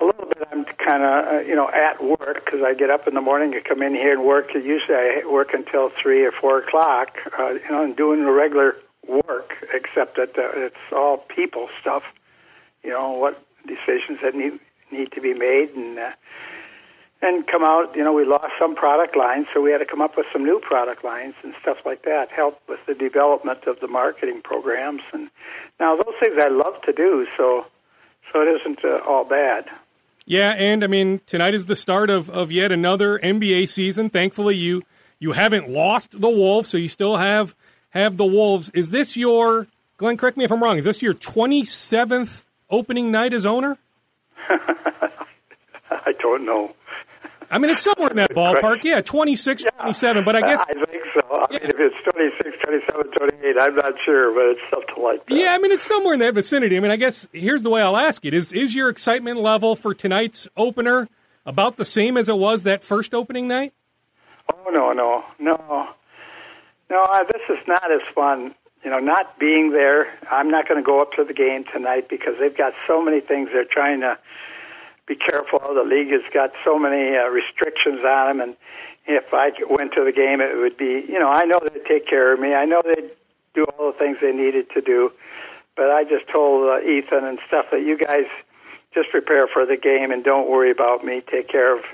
a 0.00 0.04
little 0.06 0.26
bit. 0.26 0.48
I'm 0.50 0.64
kind 0.64 1.04
of 1.04 1.26
uh, 1.26 1.38
you 1.40 1.54
know 1.54 1.70
at 1.70 2.02
work 2.02 2.44
because 2.44 2.62
I 2.62 2.74
get 2.74 2.90
up 2.90 3.06
in 3.06 3.14
the 3.14 3.20
morning 3.20 3.54
and 3.54 3.64
come 3.64 3.82
in 3.82 3.94
here 3.94 4.12
and 4.12 4.24
work. 4.24 4.52
Usually 4.54 4.96
I 4.96 5.22
work 5.30 5.54
until 5.54 5.90
three 5.90 6.24
or 6.24 6.32
four 6.32 6.58
o'clock. 6.58 7.16
Uh, 7.38 7.50
you 7.50 7.70
know, 7.70 7.84
and 7.84 7.96
doing 7.96 8.24
the 8.24 8.32
regular 8.32 8.76
work, 9.06 9.54
except 9.72 10.16
that 10.16 10.36
uh, 10.36 10.50
it's 10.54 10.92
all 10.92 11.18
people 11.18 11.68
stuff. 11.80 12.02
You 12.82 12.90
know 12.90 13.12
what 13.12 13.40
decisions 13.68 14.20
that 14.22 14.34
need 14.34 14.58
need 14.90 15.12
to 15.12 15.20
be 15.20 15.32
made 15.32 15.74
and. 15.76 15.96
Uh, 15.96 16.12
and 17.22 17.46
come 17.46 17.62
out, 17.62 17.94
you 17.94 18.02
know, 18.02 18.12
we 18.12 18.24
lost 18.24 18.52
some 18.58 18.74
product 18.74 19.16
lines, 19.16 19.46
so 19.52 19.60
we 19.60 19.70
had 19.70 19.78
to 19.78 19.84
come 19.84 20.00
up 20.00 20.16
with 20.16 20.26
some 20.32 20.44
new 20.44 20.58
product 20.58 21.04
lines 21.04 21.34
and 21.42 21.54
stuff 21.60 21.84
like 21.84 22.02
that, 22.04 22.30
help 22.30 22.60
with 22.68 22.84
the 22.86 22.94
development 22.94 23.64
of 23.66 23.78
the 23.80 23.88
marketing 23.88 24.40
programs. 24.42 25.02
And 25.12 25.30
now 25.78 25.96
those 25.96 26.14
things 26.18 26.36
I 26.38 26.48
love 26.48 26.80
to 26.82 26.92
do, 26.92 27.26
so 27.36 27.66
so 28.32 28.42
it 28.42 28.60
isn't 28.60 28.84
uh, 28.84 29.00
all 29.06 29.24
bad. 29.24 29.66
Yeah, 30.24 30.50
and 30.50 30.82
I 30.84 30.86
mean 30.86 31.20
tonight 31.26 31.54
is 31.54 31.66
the 31.66 31.76
start 31.76 32.08
of, 32.08 32.30
of 32.30 32.50
yet 32.52 32.72
another 32.72 33.18
NBA 33.18 33.68
season. 33.68 34.08
Thankfully, 34.08 34.56
you 34.56 34.82
you 35.18 35.32
haven't 35.32 35.68
lost 35.68 36.18
the 36.20 36.30
Wolves, 36.30 36.70
so 36.70 36.78
you 36.78 36.88
still 36.88 37.16
have 37.18 37.54
have 37.90 38.16
the 38.16 38.26
Wolves. 38.26 38.70
Is 38.70 38.90
this 38.90 39.16
your 39.16 39.66
Glen? 39.98 40.16
Correct 40.16 40.36
me 40.36 40.44
if 40.44 40.52
I'm 40.52 40.62
wrong. 40.62 40.78
Is 40.78 40.84
this 40.84 41.02
your 41.02 41.14
27th 41.14 42.44
opening 42.70 43.10
night 43.10 43.34
as 43.34 43.44
owner? 43.44 43.76
I 45.90 46.12
don't 46.18 46.46
know. 46.46 46.74
I 47.50 47.58
mean, 47.58 47.70
it's 47.70 47.82
somewhere 47.82 48.10
in 48.10 48.16
that 48.16 48.30
ballpark. 48.30 48.84
Yeah, 48.84 49.00
26, 49.00 49.64
yeah, 49.64 49.70
27. 49.70 50.24
But 50.24 50.36
I 50.36 50.40
guess. 50.40 50.64
I 50.68 50.74
think 50.86 51.04
so. 51.12 51.20
I 51.30 51.46
yeah. 51.50 51.58
mean, 51.58 51.70
if 51.70 51.80
it's 51.80 52.14
26, 52.14 52.58
27, 52.62 53.10
28, 53.10 53.56
I'm 53.60 53.74
not 53.74 53.94
sure, 54.04 54.32
but 54.32 54.44
it's 54.56 54.70
something 54.70 55.02
like 55.02 55.26
that. 55.26 55.34
Yeah, 55.34 55.52
I 55.52 55.58
mean, 55.58 55.72
it's 55.72 55.82
somewhere 55.82 56.14
in 56.14 56.20
that 56.20 56.34
vicinity. 56.34 56.76
I 56.76 56.80
mean, 56.80 56.92
I 56.92 56.96
guess 56.96 57.26
here's 57.32 57.62
the 57.62 57.70
way 57.70 57.82
I'll 57.82 57.96
ask 57.96 58.24
it 58.24 58.34
Is, 58.34 58.52
is 58.52 58.74
your 58.74 58.88
excitement 58.88 59.40
level 59.40 59.74
for 59.74 59.94
tonight's 59.94 60.46
opener 60.56 61.08
about 61.44 61.76
the 61.76 61.84
same 61.84 62.16
as 62.16 62.28
it 62.28 62.38
was 62.38 62.62
that 62.62 62.84
first 62.84 63.14
opening 63.14 63.48
night? 63.48 63.72
Oh, 64.52 64.70
no, 64.70 64.92
no, 64.92 65.24
no. 65.38 65.88
No, 66.88 67.02
uh, 67.02 67.24
this 67.24 67.42
is 67.48 67.66
not 67.66 67.90
as 67.90 68.02
fun. 68.14 68.54
You 68.84 68.90
know, 68.90 68.98
not 68.98 69.38
being 69.38 69.72
there, 69.72 70.12
I'm 70.30 70.50
not 70.50 70.66
going 70.66 70.80
to 70.80 70.86
go 70.86 71.00
up 71.00 71.12
to 71.12 71.24
the 71.24 71.34
game 71.34 71.64
tonight 71.64 72.08
because 72.08 72.38
they've 72.38 72.56
got 72.56 72.74
so 72.86 73.02
many 73.02 73.20
things 73.20 73.50
they're 73.52 73.64
trying 73.64 74.00
to 74.00 74.18
be 75.10 75.16
careful. 75.16 75.58
The 75.74 75.82
league 75.82 76.12
has 76.12 76.22
got 76.32 76.52
so 76.64 76.78
many 76.78 77.16
uh, 77.16 77.26
restrictions 77.28 78.00
on 78.04 78.28
them, 78.28 78.40
and 78.40 78.56
if 79.06 79.34
I 79.34 79.50
went 79.68 79.92
to 79.94 80.04
the 80.04 80.12
game, 80.12 80.40
it 80.40 80.56
would 80.56 80.76
be, 80.76 81.04
you 81.08 81.18
know, 81.18 81.28
I 81.28 81.44
know 81.44 81.58
they'd 81.60 81.84
take 81.84 82.06
care 82.06 82.32
of 82.32 82.38
me. 82.38 82.54
I 82.54 82.64
know 82.64 82.80
they'd 82.84 83.10
do 83.54 83.64
all 83.64 83.90
the 83.90 83.98
things 83.98 84.18
they 84.20 84.32
needed 84.32 84.70
to 84.70 84.80
do. 84.80 85.10
But 85.76 85.90
I 85.90 86.04
just 86.04 86.28
told 86.28 86.68
uh, 86.70 86.80
Ethan 86.86 87.24
and 87.24 87.38
stuff 87.48 87.66
that 87.72 87.82
you 87.82 87.96
guys 87.98 88.26
just 88.94 89.10
prepare 89.10 89.46
for 89.48 89.66
the 89.66 89.76
game 89.76 90.12
and 90.12 90.22
don't 90.22 90.48
worry 90.48 90.70
about 90.70 91.04
me. 91.04 91.20
Take 91.22 91.48
care 91.48 91.76
of 91.76 91.84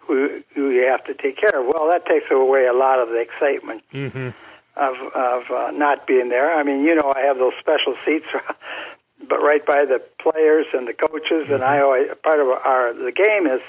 who, 0.00 0.42
who 0.54 0.70
you 0.70 0.86
have 0.86 1.04
to 1.04 1.14
take 1.14 1.36
care 1.38 1.58
of. 1.60 1.66
Well, 1.66 1.88
that 1.90 2.04
takes 2.06 2.30
away 2.30 2.66
a 2.66 2.72
lot 2.74 2.98
of 2.98 3.08
the 3.08 3.20
excitement 3.20 3.82
Mm-hmm. 3.92 4.28
of 4.76 4.96
of 5.14 5.50
uh, 5.50 5.70
not 5.70 6.06
being 6.06 6.28
there. 6.28 6.54
I 6.54 6.62
mean, 6.62 6.84
you 6.84 6.94
know, 6.94 7.12
I 7.16 7.20
have 7.20 7.38
those 7.38 7.54
special 7.60 7.94
seats, 8.04 8.26
but 9.28 9.42
right 9.42 9.64
by 9.64 9.84
the 9.84 10.02
players 10.20 10.66
and 10.74 10.86
the 10.86 10.92
coaches, 10.92 11.50
and 11.50 11.62
I 11.62 11.80
always 11.80 12.08
part 12.22 12.40
of 12.40 12.48
our 12.48 12.92
the 12.92 13.12
game 13.12 13.46
is 13.46 13.60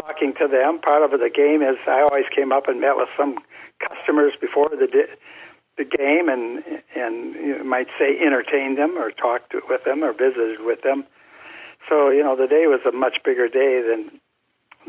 talking 0.00 0.34
to 0.34 0.48
them. 0.48 0.80
Part 0.80 1.02
of 1.02 1.18
the 1.18 1.30
game 1.30 1.62
is 1.62 1.76
I 1.86 2.02
always 2.02 2.26
came 2.30 2.52
up 2.52 2.68
and 2.68 2.80
met 2.80 2.96
with 2.96 3.08
some 3.16 3.38
customers 3.78 4.32
before 4.40 4.68
the 4.68 4.86
di- 4.86 5.14
the 5.76 5.84
game, 5.84 6.28
and 6.28 6.64
and 6.94 7.34
you 7.34 7.64
might 7.64 7.88
say 7.98 8.18
entertained 8.18 8.78
them 8.78 8.96
or 8.96 9.10
talked 9.10 9.52
to, 9.52 9.62
with 9.68 9.84
them 9.84 10.02
or 10.02 10.12
visited 10.12 10.64
with 10.64 10.82
them. 10.82 11.04
So 11.88 12.10
you 12.10 12.22
know, 12.22 12.36
the 12.36 12.48
day 12.48 12.66
was 12.66 12.80
a 12.86 12.92
much 12.92 13.18
bigger 13.24 13.48
day 13.48 13.82
than 13.82 14.20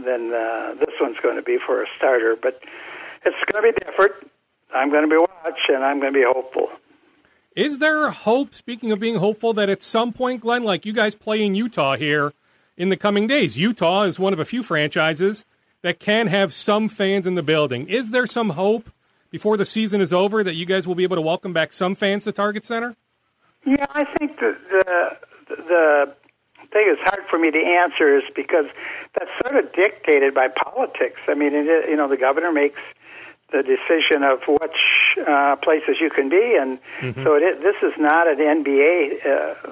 than 0.04 0.34
uh, 0.34 0.76
this 0.80 0.96
one's 1.02 1.20
going 1.20 1.36
to 1.36 1.42
be 1.42 1.58
for 1.58 1.84
a 1.84 1.88
starter, 1.98 2.36
but 2.36 2.62
it's 3.26 3.38
going 3.52 3.74
to 3.74 3.74
be 3.74 3.86
different. 3.86 4.14
I'm 4.74 4.90
going 4.90 5.10
to 5.10 5.10
be 5.10 5.18
watch, 5.18 5.60
and 5.70 5.84
I'm 5.84 6.00
going 6.00 6.14
to 6.14 6.20
be 6.20 6.26
hopeful. 6.26 6.70
Is 7.58 7.80
there 7.80 8.12
hope, 8.12 8.54
speaking 8.54 8.92
of 8.92 9.00
being 9.00 9.16
hopeful, 9.16 9.52
that 9.54 9.68
at 9.68 9.82
some 9.82 10.14
point, 10.14 10.42
Glen, 10.42 10.64
like 10.64 10.86
you 10.86 10.94
guys 10.94 11.16
play 11.16 11.44
in 11.44 11.56
Utah 11.56 11.96
here 11.96 12.34
in 12.78 12.90
the 12.90 12.96
coming 12.96 13.26
days, 13.26 13.58
Utah 13.58 14.04
is 14.04 14.20
one 14.20 14.32
of 14.32 14.40
a 14.40 14.46
few 14.46 14.62
franchises 14.62 15.44
that 15.82 16.00
can 16.00 16.28
have 16.28 16.54
some 16.54 16.88
fans 16.88 17.26
in 17.26 17.34
the 17.34 17.42
building. 17.42 17.88
Is 17.88 18.12
there 18.12 18.28
some 18.28 18.52
hope 18.52 18.92
before 19.32 19.58
the 19.58 19.66
season 19.66 20.02
is 20.02 20.14
over 20.14 20.44
that 20.44 20.54
you 20.54 20.68
guys 20.68 20.86
will 20.86 20.94
be 20.94 21.02
able 21.02 21.16
to 21.16 21.22
welcome 21.24 21.52
back 21.52 21.74
some 21.74 21.96
fans 21.96 22.26
to 22.26 22.32
Target 22.32 22.64
Center? 22.64 22.96
Yeah, 23.66 23.88
I 23.90 24.04
think 24.04 24.40
the 24.40 24.56
the, 24.70 25.18
the 25.48 26.14
thing 26.72 26.88
is 26.92 27.00
hard 27.00 27.24
for 27.28 27.40
me 27.40 27.50
to 27.50 27.58
answer 27.58 28.20
is 28.20 28.24
because 28.36 28.68
that's 29.18 29.32
sort 29.44 29.66
of 29.66 29.74
dictated 29.74 30.36
by 30.36 30.48
politics. 30.50 31.22
I 31.28 31.34
mean, 31.34 31.56
it, 31.56 31.90
you 31.90 31.96
know, 31.96 32.08
the 32.08 32.18
governor 32.18 32.52
makes 32.52 32.80
the 33.52 33.64
decision 33.64 34.24
of 34.24 34.42
which 34.48 34.78
uh, 35.26 35.56
places 35.58 35.98
you 36.02 36.10
can 36.10 36.30
be, 36.30 36.58
and 36.60 36.80
so 37.24 37.36
it 37.36 37.44
is, 37.44 37.64
this 37.64 37.76
is 37.82 37.94
not 37.98 38.28
an 38.28 38.38
NBA 38.38 39.26
uh, 39.26 39.72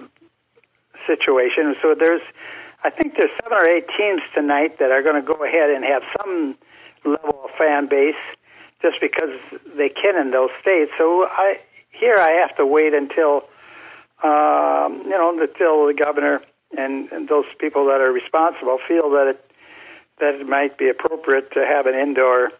situation. 1.05 1.75
So 1.81 1.93
there's, 1.93 2.21
I 2.83 2.89
think 2.89 3.15
there's 3.17 3.31
seven 3.43 3.57
or 3.57 3.67
eight 3.67 3.87
teams 3.97 4.21
tonight 4.33 4.79
that 4.79 4.91
are 4.91 5.03
going 5.03 5.21
to 5.21 5.21
go 5.21 5.43
ahead 5.43 5.71
and 5.71 5.83
have 5.83 6.03
some 6.17 6.57
level 7.03 7.41
of 7.43 7.51
fan 7.57 7.87
base 7.87 8.15
just 8.81 9.01
because 9.01 9.39
they 9.75 9.89
can 9.89 10.15
in 10.17 10.31
those 10.31 10.51
states. 10.61 10.91
So 10.97 11.25
I 11.29 11.59
here 11.91 12.15
I 12.17 12.31
have 12.45 12.55
to 12.57 12.65
wait 12.65 12.93
until 12.93 13.43
um, 14.23 15.01
you 15.03 15.09
know 15.09 15.37
until 15.39 15.87
the 15.87 15.93
governor 15.93 16.41
and, 16.77 17.11
and 17.11 17.27
those 17.27 17.45
people 17.59 17.85
that 17.85 18.01
are 18.01 18.11
responsible 18.11 18.79
feel 18.87 19.09
that 19.11 19.27
it 19.27 19.51
that 20.19 20.35
it 20.35 20.47
might 20.47 20.77
be 20.77 20.89
appropriate 20.89 21.51
to 21.51 21.65
have 21.65 21.87
an 21.87 21.95
indoor 21.95 22.51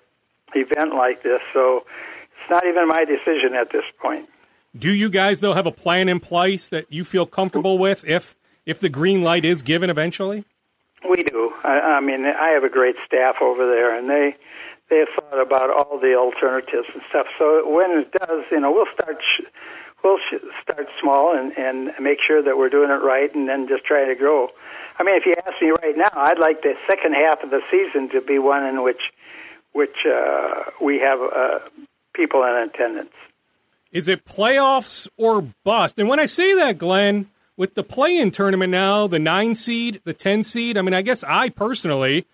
event 0.56 0.96
like 0.96 1.24
this. 1.24 1.42
So 1.54 1.86
it's 2.42 2.50
not 2.50 2.66
even 2.66 2.88
my 2.88 3.06
decision 3.06 3.54
at 3.56 3.72
this 3.72 3.86
point. 4.00 4.30
Do 4.78 4.92
you 4.92 5.10
guys 5.10 5.40
though 5.40 5.54
have 5.54 5.66
a 5.66 5.72
plan 5.72 6.10
in 6.10 6.20
place 6.20 6.68
that 6.68 6.92
you 6.92 7.04
feel 7.04 7.26
comfortable 7.26 7.78
with 7.78 8.04
if 8.06 8.36
if 8.66 8.80
the 8.80 8.90
green 8.90 9.22
light 9.22 9.46
is 9.46 9.62
given 9.62 9.90
eventually? 9.90 10.44
We 11.08 11.24
do. 11.24 11.54
I, 11.64 11.98
I 11.98 12.00
mean, 12.00 12.26
I 12.26 12.50
have 12.50 12.64
a 12.64 12.70
great 12.70 12.96
staff 13.06 13.36
over 13.42 13.68
there, 13.68 13.98
and 13.98 14.10
they 14.10 14.36
they 14.90 14.98
have 15.00 15.10
thought 15.16 15.42
about 15.42 15.70
all 15.70 16.00
the 16.00 16.16
alternatives 16.16 16.88
and 16.94 17.02
stuff. 17.10 17.28
So 17.38 17.70
when 17.70 17.92
it 18.00 18.12
does, 18.12 18.44
you 18.52 18.60
know, 18.60 18.72
we'll 18.72 18.92
start 18.94 19.22
sh- 19.22 19.46
we'll 20.04 20.20
sh- 20.20 20.44
start 20.62 20.90
small 21.00 21.36
and 21.38 21.58
and 21.58 21.94
make 22.00 22.20
sure 22.22 22.42
that 22.42 22.58
we're 22.58 22.70
doing 22.70 22.90
it 22.90 23.02
right, 23.02 23.34
and 23.34 23.48
then 23.48 23.68
just 23.68 23.86
try 23.86 24.06
to 24.06 24.16
grow. 24.16 24.50
I 25.00 25.04
mean, 25.04 25.16
if 25.16 25.26
you 25.26 25.36
ask 25.46 25.62
me 25.62 25.72
right 25.72 25.98
now, 25.98 26.10
I'd 26.14 26.40
like 26.40 26.62
the 26.62 26.76
second 26.88 27.14
half 27.14 27.44
of 27.44 27.50
the 27.50 27.62
season 27.72 28.10
to 28.10 28.22
be 28.22 28.40
one 28.40 28.66
in 28.66 28.84
which 28.84 29.12
which 29.76 29.98
uh, 30.08 30.64
we 30.82 31.00
have 31.00 31.20
uh, 31.20 31.60
people 32.16 32.42
in 32.44 32.70
attendance. 32.70 33.12
Is 33.92 34.08
it 34.08 34.24
playoffs 34.24 35.10
or 35.18 35.50
bust? 35.66 36.00
And 36.00 36.08
when 36.08 36.20
I 36.20 36.28
say 36.28 36.56
that, 36.56 36.78
Glen, 36.78 37.30
with 37.58 37.76
the 37.76 37.84
play-in 37.84 38.32
tournament 38.32 38.72
now, 38.72 39.08
the 39.08 39.20
nine 39.20 39.54
seed, 39.54 40.00
the 40.06 40.14
ten 40.14 40.44
seed, 40.44 40.78
I 40.78 40.82
mean, 40.82 40.94
I 40.94 41.02
guess 41.02 41.26
I 41.26 41.50
personally 41.50 42.26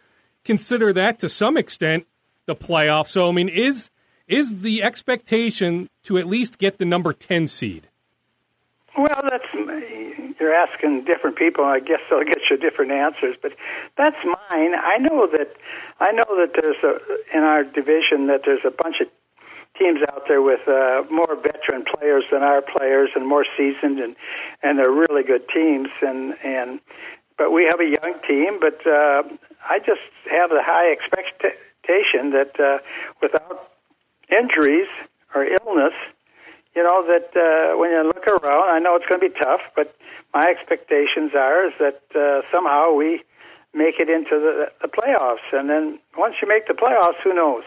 consider 0.46 0.94
that 0.94 1.18
to 1.20 1.30
some 1.30 1.58
extent 1.58 2.06
the 2.46 2.56
playoff. 2.56 3.08
So, 3.08 3.28
I 3.28 3.32
mean, 3.32 3.50
is 3.50 3.90
is 4.28 4.62
the 4.62 4.84
expectation 4.84 5.90
to 6.04 6.20
at 6.20 6.28
least 6.28 6.60
get 6.60 6.78
the 6.78 6.86
number 6.86 7.12
ten 7.12 7.48
seed? 7.48 7.88
Well, 9.01 9.24
that's 9.27 9.51
you're 10.39 10.53
asking 10.53 11.05
different 11.05 11.36
people. 11.36 11.65
I 11.65 11.79
guess 11.79 12.01
they'll 12.08 12.24
get 12.24 12.38
you 12.51 12.58
different 12.58 12.91
answers, 12.91 13.36
but 13.41 13.53
that's 13.98 14.24
mine. 14.24 14.75
I 14.75 15.00
know 15.00 15.25
that 15.25 15.55
I 16.00 16.12
know 16.12 16.25
that 16.38 16.51
there's 16.53 16.84
a 16.84 17.00
in 17.36 17.43
our 17.43 17.63
division 17.63 18.27
that 18.27 18.43
there's 18.46 18.63
a 18.63 18.70
bunch 18.70 18.98
of 19.01 19.08
teams 19.79 20.01
out 20.03 20.27
there 20.27 20.43
with 20.43 20.67
uh, 20.67 21.03
more 21.10 21.36
veteran 21.36 21.84
players 21.84 22.25
than 22.31 22.43
our 22.43 22.62
players 22.62 23.10
and 23.15 23.25
more 23.25 23.43
seasoned, 23.58 23.98
and 24.00 24.15
and 24.62 24.77
they're 24.77 24.91
really 24.91 25.24
good 25.24 25.50
teams. 25.50 25.89
And 26.03 26.38
and 26.43 26.79
but 27.39 27.51
we 27.51 27.63
have 27.63 27.79
a 27.79 27.88
young 27.88 28.20
team. 28.27 28.60
But 28.60 28.86
uh, 28.86 29.24
I 29.67 29.79
just 29.79 30.01
have 30.29 30.51
the 30.51 30.62
high 30.62 30.91
expectation 30.91 32.29
that 32.34 32.60
uh, 32.60 32.77
without 33.20 33.72
injuries 34.29 34.89
or 35.34 35.43
illness 35.43 35.96
you 36.75 36.84
know 36.84 37.06
that 37.08 37.36
uh, 37.36 37.78
when 37.78 37.92
you 37.92 38.04
look 38.04 38.25
around, 38.28 38.70
I 38.70 38.80
know 38.80 38.96
it's 38.96 39.06
going 39.08 39.22
to 39.22 39.30
be 39.30 39.36
tough, 39.38 39.62
but 39.75 39.94
my 40.34 40.44
expectations 40.50 41.32
are 41.36 41.68
is 41.68 41.74
that 41.80 42.01
uh, 42.16 42.42
somehow 42.54 42.94
we 42.94 43.24
make 43.74 44.00
it 44.00 44.10
into 44.10 44.40
the, 44.40 44.72
the 44.82 44.88
playoffs, 44.88 45.51
and 45.51 45.70
then 45.70 46.00
once 46.18 46.36
you 46.42 46.48
make 46.48 46.68
the 46.68 46.74
playoffs, 46.74 47.22
who 47.24 47.34
knows? 47.34 47.63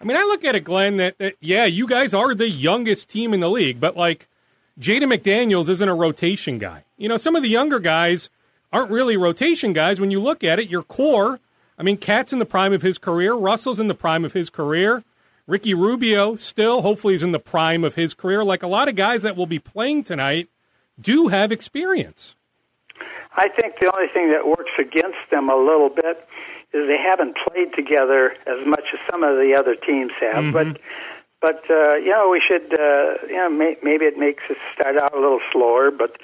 I 0.00 0.04
mean, 0.04 0.16
I 0.16 0.22
look 0.22 0.44
at 0.44 0.56
it, 0.56 0.64
Glen. 0.64 0.96
That, 0.96 1.18
that 1.18 1.34
yeah, 1.40 1.64
you 1.64 1.86
guys 1.86 2.12
are 2.12 2.34
the 2.34 2.48
youngest 2.48 3.08
team 3.08 3.32
in 3.32 3.40
the 3.40 3.50
league, 3.50 3.78
but 3.78 3.96
like 3.96 4.28
Jaden 4.80 5.04
McDaniels 5.04 5.68
isn't 5.68 5.88
a 5.88 5.94
rotation 5.94 6.58
guy. 6.58 6.84
You 6.96 7.08
know, 7.08 7.16
some 7.16 7.36
of 7.36 7.42
the 7.42 7.48
younger 7.48 7.78
guys 7.78 8.30
aren't 8.72 8.90
really 8.90 9.16
rotation 9.16 9.72
guys. 9.72 10.00
When 10.00 10.10
you 10.10 10.20
look 10.20 10.42
at 10.42 10.58
it, 10.58 10.68
your 10.68 10.82
core. 10.82 11.38
I 11.78 11.84
mean, 11.84 11.96
KAT's 11.96 12.32
in 12.32 12.38
the 12.38 12.46
prime 12.46 12.72
of 12.72 12.82
his 12.82 12.98
career. 12.98 13.34
Russell's 13.34 13.80
in 13.80 13.86
the 13.86 13.94
prime 13.94 14.24
of 14.24 14.32
his 14.32 14.50
career. 14.50 15.04
Ricky 15.46 15.74
Rubio 15.74 16.36
still, 16.36 16.82
hopefully, 16.82 17.14
is 17.14 17.22
in 17.22 17.32
the 17.32 17.38
prime 17.38 17.84
of 17.84 17.94
his 17.94 18.14
career. 18.14 18.44
Like 18.44 18.62
a 18.62 18.68
lot 18.68 18.88
of 18.88 18.94
guys 18.94 19.22
that 19.22 19.36
will 19.36 19.46
be 19.46 19.58
playing 19.58 20.04
tonight 20.04 20.48
do 21.00 21.28
have 21.28 21.50
experience. 21.50 22.36
I 23.36 23.48
think 23.48 23.80
the 23.80 23.92
only 23.92 24.08
thing 24.12 24.30
that 24.32 24.46
works 24.46 24.72
against 24.78 25.18
them 25.30 25.48
a 25.48 25.56
little 25.56 25.88
bit 25.88 26.28
is 26.72 26.86
they 26.86 26.98
haven't 26.98 27.36
played 27.46 27.72
together 27.74 28.34
as 28.46 28.66
much 28.66 28.84
as 28.92 29.00
some 29.10 29.22
of 29.22 29.36
the 29.36 29.54
other 29.54 29.74
teams 29.74 30.12
have. 30.20 30.44
Mhm. 30.44 30.52
But 30.52 30.80
but 31.40 31.70
uh, 31.70 31.96
you 31.96 32.10
know 32.10 32.30
we 32.30 32.40
should 32.46 32.78
uh, 32.78 33.26
you 33.26 33.36
know 33.36 33.48
may, 33.50 33.76
maybe 33.82 34.04
it 34.04 34.18
makes 34.18 34.44
us 34.50 34.56
start 34.74 34.96
out 34.96 35.14
a 35.14 35.20
little 35.20 35.40
slower, 35.50 35.90
but 35.90 36.18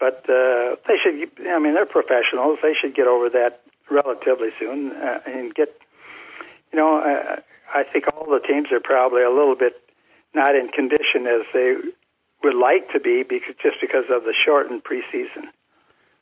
but 0.00 0.28
uh, 0.30 0.76
they 0.88 0.96
should. 1.02 1.30
I 1.46 1.58
mean 1.58 1.74
they're 1.74 1.84
professionals. 1.84 2.58
They 2.62 2.74
should 2.74 2.94
get 2.94 3.06
over 3.06 3.28
that 3.30 3.60
relatively 3.90 4.50
soon 4.58 4.92
uh, 4.92 5.20
and 5.26 5.54
get 5.54 5.76
you 6.72 6.78
know. 6.78 6.98
Uh, 6.98 7.40
I 7.74 7.84
think 7.84 8.04
all 8.14 8.26
the 8.26 8.40
teams 8.46 8.70
are 8.72 8.80
probably 8.80 9.22
a 9.22 9.30
little 9.30 9.56
bit 9.56 9.74
not 10.34 10.54
in 10.54 10.68
condition 10.68 11.26
as 11.26 11.42
they 11.52 11.76
would 12.42 12.54
like 12.54 12.90
to 12.92 13.00
be 13.00 13.22
because 13.22 13.54
just 13.62 13.80
because 13.80 14.04
of 14.10 14.24
the 14.24 14.34
shortened 14.44 14.84
preseason. 14.84 15.48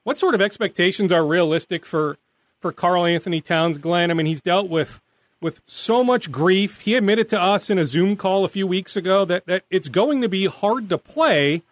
What 0.04 0.18
sort 0.18 0.34
of 0.34 0.40
expectations 0.40 1.12
are 1.12 1.24
realistic 1.24 1.84
for 1.84 2.18
for 2.58 2.72
Karl-Anthony 2.72 3.40
Towns, 3.40 3.78
Glen? 3.78 4.10
I 4.10 4.14
mean, 4.14 4.26
he's 4.26 4.40
dealt 4.40 4.68
with 4.68 5.00
with 5.40 5.60
so 5.66 6.04
much 6.04 6.30
grief. 6.30 6.80
He 6.80 6.94
admitted 6.94 7.28
to 7.30 7.40
us 7.40 7.70
in 7.70 7.78
a 7.78 7.84
Zoom 7.86 8.16
call 8.16 8.44
a 8.44 8.48
few 8.48 8.66
weeks 8.66 8.96
ago 8.96 9.24
that 9.24 9.46
that 9.46 9.64
it's 9.70 9.88
going 9.88 10.20
to 10.22 10.28
be 10.28 10.46
hard 10.46 10.88
to 10.90 10.98
play, 10.98 11.62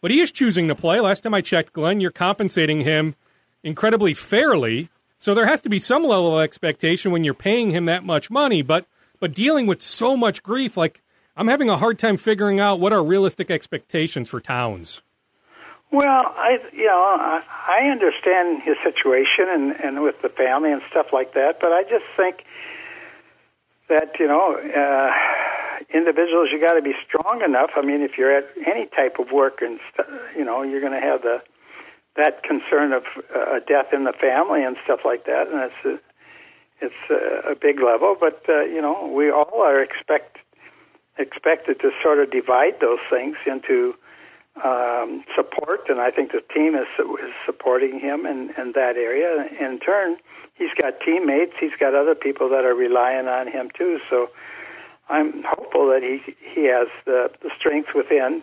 but 0.00 0.10
he 0.10 0.20
is 0.20 0.32
choosing 0.32 0.68
to 0.68 0.74
play. 0.74 1.00
Last 1.00 1.22
time 1.22 1.34
I 1.34 1.40
checked, 1.40 1.72
Glen, 1.72 2.00
you're 2.00 2.10
compensating 2.10 2.80
him 2.80 3.14
incredibly 3.62 4.14
fairly. 4.14 4.88
So 5.18 5.34
there 5.34 5.46
has 5.46 5.60
to 5.62 5.68
be 5.68 5.80
some 5.80 6.04
level 6.04 6.38
of 6.38 6.44
expectation 6.44 7.10
when 7.10 7.24
you're 7.24 7.34
paying 7.34 7.72
him 7.72 7.86
that 7.86 8.04
much 8.04 8.30
money, 8.30 8.62
but 8.62 8.86
but 9.20 9.34
dealing 9.34 9.66
with 9.66 9.82
so 9.82 10.16
much 10.16 10.42
grief, 10.42 10.76
like 10.76 11.02
I'm 11.36 11.48
having 11.48 11.70
a 11.70 11.76
hard 11.76 11.98
time 11.98 12.16
figuring 12.16 12.60
out 12.60 12.80
what 12.80 12.92
are 12.92 13.02
realistic 13.02 13.50
expectations 13.50 14.28
for 14.28 14.40
Towns. 14.40 15.02
Well, 15.90 16.06
I 16.36 16.58
you 16.72 16.86
know 16.86 17.16
I, 17.18 17.42
I 17.68 17.90
understand 17.90 18.62
his 18.62 18.76
situation 18.82 19.46
and 19.48 19.72
and 19.80 20.02
with 20.02 20.20
the 20.20 20.28
family 20.28 20.72
and 20.72 20.82
stuff 20.90 21.12
like 21.12 21.34
that, 21.34 21.60
but 21.60 21.72
I 21.72 21.84
just 21.84 22.04
think 22.16 22.44
that 23.88 24.18
you 24.18 24.26
know 24.26 24.54
uh, 24.56 25.14
individuals 25.92 26.50
you 26.52 26.60
got 26.60 26.74
to 26.74 26.82
be 26.82 26.94
strong 27.06 27.42
enough. 27.42 27.70
I 27.76 27.82
mean, 27.82 28.02
if 28.02 28.18
you're 28.18 28.36
at 28.36 28.48
any 28.66 28.86
type 28.86 29.18
of 29.18 29.32
work 29.32 29.62
and 29.62 29.80
st- 29.94 30.08
you 30.36 30.44
know 30.44 30.62
you're 30.62 30.80
going 30.80 30.92
to 30.92 31.00
have 31.00 31.22
the 31.22 31.42
that 32.16 32.42
concern 32.42 32.92
of 32.92 33.04
uh, 33.34 33.60
death 33.60 33.92
in 33.92 34.04
the 34.04 34.12
family 34.12 34.64
and 34.64 34.76
stuff 34.84 35.04
like 35.04 35.24
that, 35.24 35.48
and 35.48 35.70
it's 35.70 35.86
uh, 35.86 36.07
it's 36.80 36.94
a, 37.10 37.52
a 37.52 37.54
big 37.54 37.80
level, 37.80 38.16
but 38.18 38.42
uh, 38.48 38.60
you 38.60 38.80
know 38.80 39.06
we 39.06 39.30
all 39.30 39.62
are 39.62 39.80
expect 39.82 40.38
expected 41.18 41.80
to 41.80 41.90
sort 42.02 42.20
of 42.20 42.30
divide 42.30 42.80
those 42.80 43.00
things 43.10 43.36
into 43.46 43.96
um, 44.64 45.24
support, 45.34 45.88
and 45.88 46.00
I 46.00 46.10
think 46.10 46.32
the 46.32 46.42
team 46.52 46.74
is, 46.74 46.86
is 46.98 47.32
supporting 47.44 48.00
him 48.00 48.26
in, 48.26 48.52
in 48.56 48.72
that 48.72 48.96
area. 48.96 49.48
In 49.60 49.78
turn, 49.78 50.16
he's 50.54 50.72
got 50.80 51.00
teammates, 51.00 51.54
he's 51.60 51.76
got 51.78 51.94
other 51.94 52.14
people 52.14 52.48
that 52.50 52.64
are 52.64 52.74
relying 52.74 53.28
on 53.28 53.46
him 53.46 53.70
too. 53.76 54.00
So 54.10 54.30
I'm 55.08 55.42
hopeful 55.44 55.88
that 55.88 56.02
he 56.02 56.34
he 56.54 56.64
has 56.64 56.88
the, 57.04 57.30
the 57.42 57.50
strength 57.56 57.94
within 57.94 58.42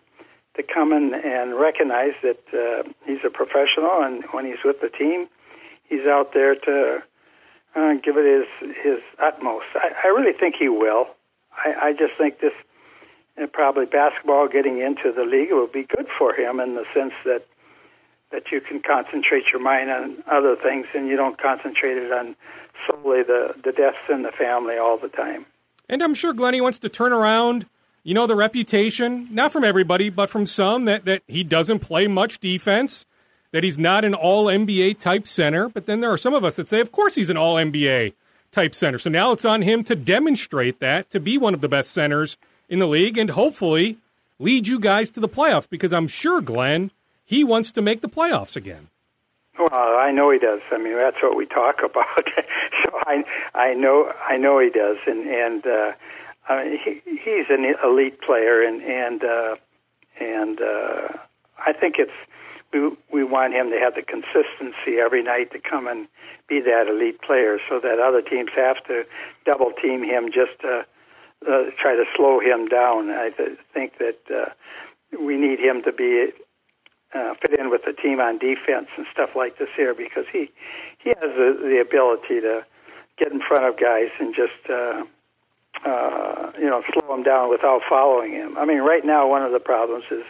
to 0.56 0.63
come 0.63 0.94
in 0.94 1.13
and 1.13 1.56
recognize 1.56 2.13
that 2.22 2.42
uh, 2.54 2.89
he's 3.06 3.24
a 3.25 3.30
professional, 3.30 4.01
and 4.01 4.24
when 4.32 4.46
he's 4.46 4.63
with 4.63 4.80
the 4.82 4.89
team, 4.89 5.27
he's 5.89 6.08
out 6.08 6.34
there 6.34 6.56
to 6.56 7.04
uh, 7.75 7.94
give 7.96 8.17
it 8.17 8.48
his 8.62 8.75
his 8.84 9.00
utmost. 9.20 9.65
I, 9.75 9.91
I 10.03 10.08
really 10.08 10.34
think 10.34 10.55
he 10.55 10.70
will. 10.70 11.08
I, 11.58 11.75
I 11.88 11.94
just 11.94 12.15
think 12.15 12.39
this 12.39 12.53
and 13.38 13.51
probably 13.51 13.86
basketball 13.86 14.48
getting 14.48 14.79
into 14.79 15.12
the 15.12 15.25
league 15.25 15.51
will 15.51 15.67
be 15.67 15.84
good 15.84 16.08
for 16.17 16.34
him 16.34 16.60
in 16.60 16.75
the 16.75 16.86
sense 16.94 17.13
that 17.25 17.46
that 18.32 18.51
you 18.51 18.60
can 18.60 18.82
concentrate 18.82 19.46
your 19.51 19.62
mind 19.62 19.89
on 19.89 20.24
other 20.27 20.55
things 20.55 20.88
and 20.94 21.08
you 21.08 21.15
don't 21.15 21.38
concentrate 21.38 21.98
it 21.98 22.12
on 22.12 22.36
solely 22.88 23.24
the 23.24 23.55
the 23.63 23.72
deaths 23.72 23.98
in 24.10 24.24
the 24.24 24.32
family 24.32 24.77
all 24.77 24.98
the 24.98 25.10
time. 25.10 25.46
And 25.88 26.01
I'm 26.01 26.15
sure 26.15 26.34
Glennie 26.34 26.62
wants 26.62 26.79
to 26.79 26.89
turn 26.89 27.13
around, 27.13 27.67
you 28.03 28.13
know, 28.13 28.25
the 28.25 28.36
reputation, 28.36 29.27
not 29.32 29.51
from 29.51 29.63
everybody, 29.63 30.10
but 30.10 30.29
from 30.29 30.46
some 30.46 30.86
that 30.86 31.05
that 31.05 31.24
he 31.27 31.44
doesn't 31.44 31.79
play 31.79 32.08
much 32.08 32.39
defense, 32.39 33.05
that 33.56 33.64
he's 33.64 33.80
not 33.80 34.04
an 34.04 34.14
all 34.14 34.48
NBA 34.48 35.00
type 35.00 35.26
center, 35.26 35.70
but 35.70 35.86
then 35.86 36.02
there 36.02 36.12
are 36.12 36.18
some 36.18 36.34
of 36.34 36.44
us 36.44 36.58
that 36.58 36.68
say 36.68 36.82
of 36.82 36.92
course 36.92 37.16
he's 37.16 37.30
an 37.30 37.38
all 37.38 37.56
NBA 37.56 38.12
type 38.52 38.76
center. 38.76 38.98
So 38.98 39.10
now 39.10 39.32
it's 39.32 39.46
on 39.46 39.62
him 39.62 39.82
to 39.86 39.96
demonstrate 39.96 40.82
that 40.82 41.10
to 41.12 41.22
be 41.22 41.38
one 41.38 41.54
of 41.54 41.62
the 41.62 41.70
best 41.70 41.92
centers 41.92 42.36
in 42.68 42.80
the 42.80 42.86
league 42.86 43.18
and 43.18 43.30
hopefully 43.30 43.98
lead 44.40 44.68
you 44.68 44.78
guys 44.78 45.10
to 45.12 45.22
the 45.22 45.30
playoffs 45.30 45.70
because 45.70 45.94
I'm 45.94 46.08
sure, 46.08 46.42
Glen, 46.42 46.92
he 47.24 47.46
wants 47.46 47.72
to 47.72 47.82
make 47.82 48.02
the 48.02 48.10
playoffs 48.10 48.58
again. 48.58 48.90
Well, 49.58 49.70
I 49.72 50.12
know 50.12 50.32
he 50.32 50.38
does. 50.38 50.60
I 50.70 50.78
mean, 50.78 50.96
that's 50.96 51.24
what 51.24 51.38
we 51.38 51.46
talk 51.46 51.80
about. 51.82 52.28
so 52.84 53.00
I, 53.08 53.24
I 53.54 53.74
know, 53.74 54.12
I 54.22 54.36
know 54.36 54.60
he 54.60 54.70
does, 54.70 54.98
and 55.08 55.30
and 55.30 55.66
uh, 55.66 55.94
I 56.50 56.66
mean, 56.66 56.78
he, 56.78 57.02
he's 57.20 57.50
an 57.50 57.74
elite 57.82 58.20
player, 58.20 58.62
and 58.64 58.82
and 58.82 59.24
uh, 59.24 59.56
and 60.20 60.60
uh, 60.60 61.08
I 61.58 61.72
think 61.72 62.00
it's 62.00 62.12
we 62.75 62.98
we 63.12 63.24
want 63.24 63.53
him 63.53 63.72
to 63.72 63.79
have 63.79 63.96
the 63.96 64.01
consistency 64.01 64.98
every 65.00 65.24
night 65.24 65.51
to 65.51 65.60
come 65.60 65.88
and 65.88 66.08
be 66.48 66.60
that 66.62 66.88
elite 66.88 67.22
player, 67.22 67.60
so 67.70 67.79
that 67.79 68.00
other 68.00 68.22
teams 68.22 68.51
have 68.55 68.84
to 68.86 69.05
double 69.46 69.72
team 69.72 70.03
him 70.03 70.32
just 70.32 70.60
to 70.62 70.86
uh, 71.48 71.63
try 71.82 71.96
to 71.96 72.05
slow 72.15 72.39
him 72.39 72.67
down. 72.67 73.10
I 73.10 73.29
th- 73.29 73.58
think 73.74 73.98
that 74.00 74.20
uh, 74.34 74.50
we 75.20 75.38
need 75.38 75.60
him 75.60 75.84
to 75.84 75.91
be 75.91 76.32
uh, 77.13 77.36
fit 77.36 77.60
in 77.60 77.70
with 77.70 77.86
the 77.86 77.94
team 77.94 78.20
on 78.20 78.38
defense 78.38 78.88
and 78.98 79.05
stuff 79.12 79.36
like 79.36 79.58
this 79.58 79.70
here 79.75 79.94
because 79.94 80.25
he 80.32 80.51
he 81.00 81.10
has 81.10 81.36
the, 81.36 81.58
the 81.62 81.79
ability 81.79 82.41
to 82.41 82.65
get 83.17 83.32
in 83.32 83.39
front 83.41 83.63
of 83.63 83.77
guys 83.79 84.10
and 84.20 84.36
just 84.36 84.70
uh, 84.70 85.03
uh, 85.86 86.51
you 86.60 86.70
know 86.70 86.84
slow 86.91 87.15
them 87.15 87.24
down 87.24 87.50
without 87.50 87.82
following 87.88 88.32
him. 88.32 88.58
I 88.58 88.65
mean, 88.65 88.79
right 88.79 89.05
now 89.05 89.29
one 89.29 89.44
of 89.44 89.51
the 89.53 89.60
problems 89.60 90.05
is 90.12 90.25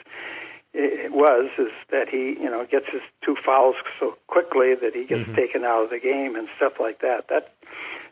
it 0.75 1.13
was 1.13 1.49
is 1.57 1.71
that 1.89 2.09
he 2.09 2.33
you 2.33 2.49
know 2.49 2.65
gets 2.65 2.87
his 2.89 3.01
two 3.23 3.35
fouls 3.35 3.75
so 3.99 4.17
quickly 4.27 4.75
that 4.75 4.93
he 4.93 5.05
gets 5.05 5.23
mm-hmm. 5.23 5.35
taken 5.35 5.63
out 5.63 5.85
of 5.85 5.89
the 5.89 5.99
game 5.99 6.35
and 6.35 6.49
stuff 6.57 6.79
like 6.79 6.99
that. 6.99 7.29
That 7.29 7.53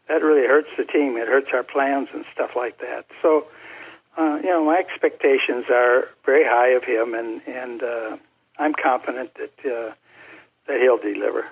that 0.08 0.22
really 0.24 0.48
hurts 0.48 0.70
the 0.78 0.86
team. 0.86 1.18
It 1.18 1.28
hurts 1.28 1.50
our 1.54 1.64
plans 1.64 2.10
and 2.14 2.26
stuff 2.32 2.56
like 2.56 2.80
that. 2.80 3.06
So, 3.22 3.48
uh, 4.18 4.40
you 4.42 4.50
know, 4.50 4.66
my 4.66 4.78
expectations 4.78 5.66
are 5.70 6.10
very 6.26 6.46
high 6.46 6.70
of 6.70 6.84
him, 6.84 7.14
and 7.14 7.42
and 7.48 7.84
uh, 7.84 8.18
I'm 8.58 8.74
confident 8.74 9.36
that 9.36 9.66
uh, 9.66 9.94
that 10.68 10.80
he'll 10.80 10.98
deliver. 10.98 11.46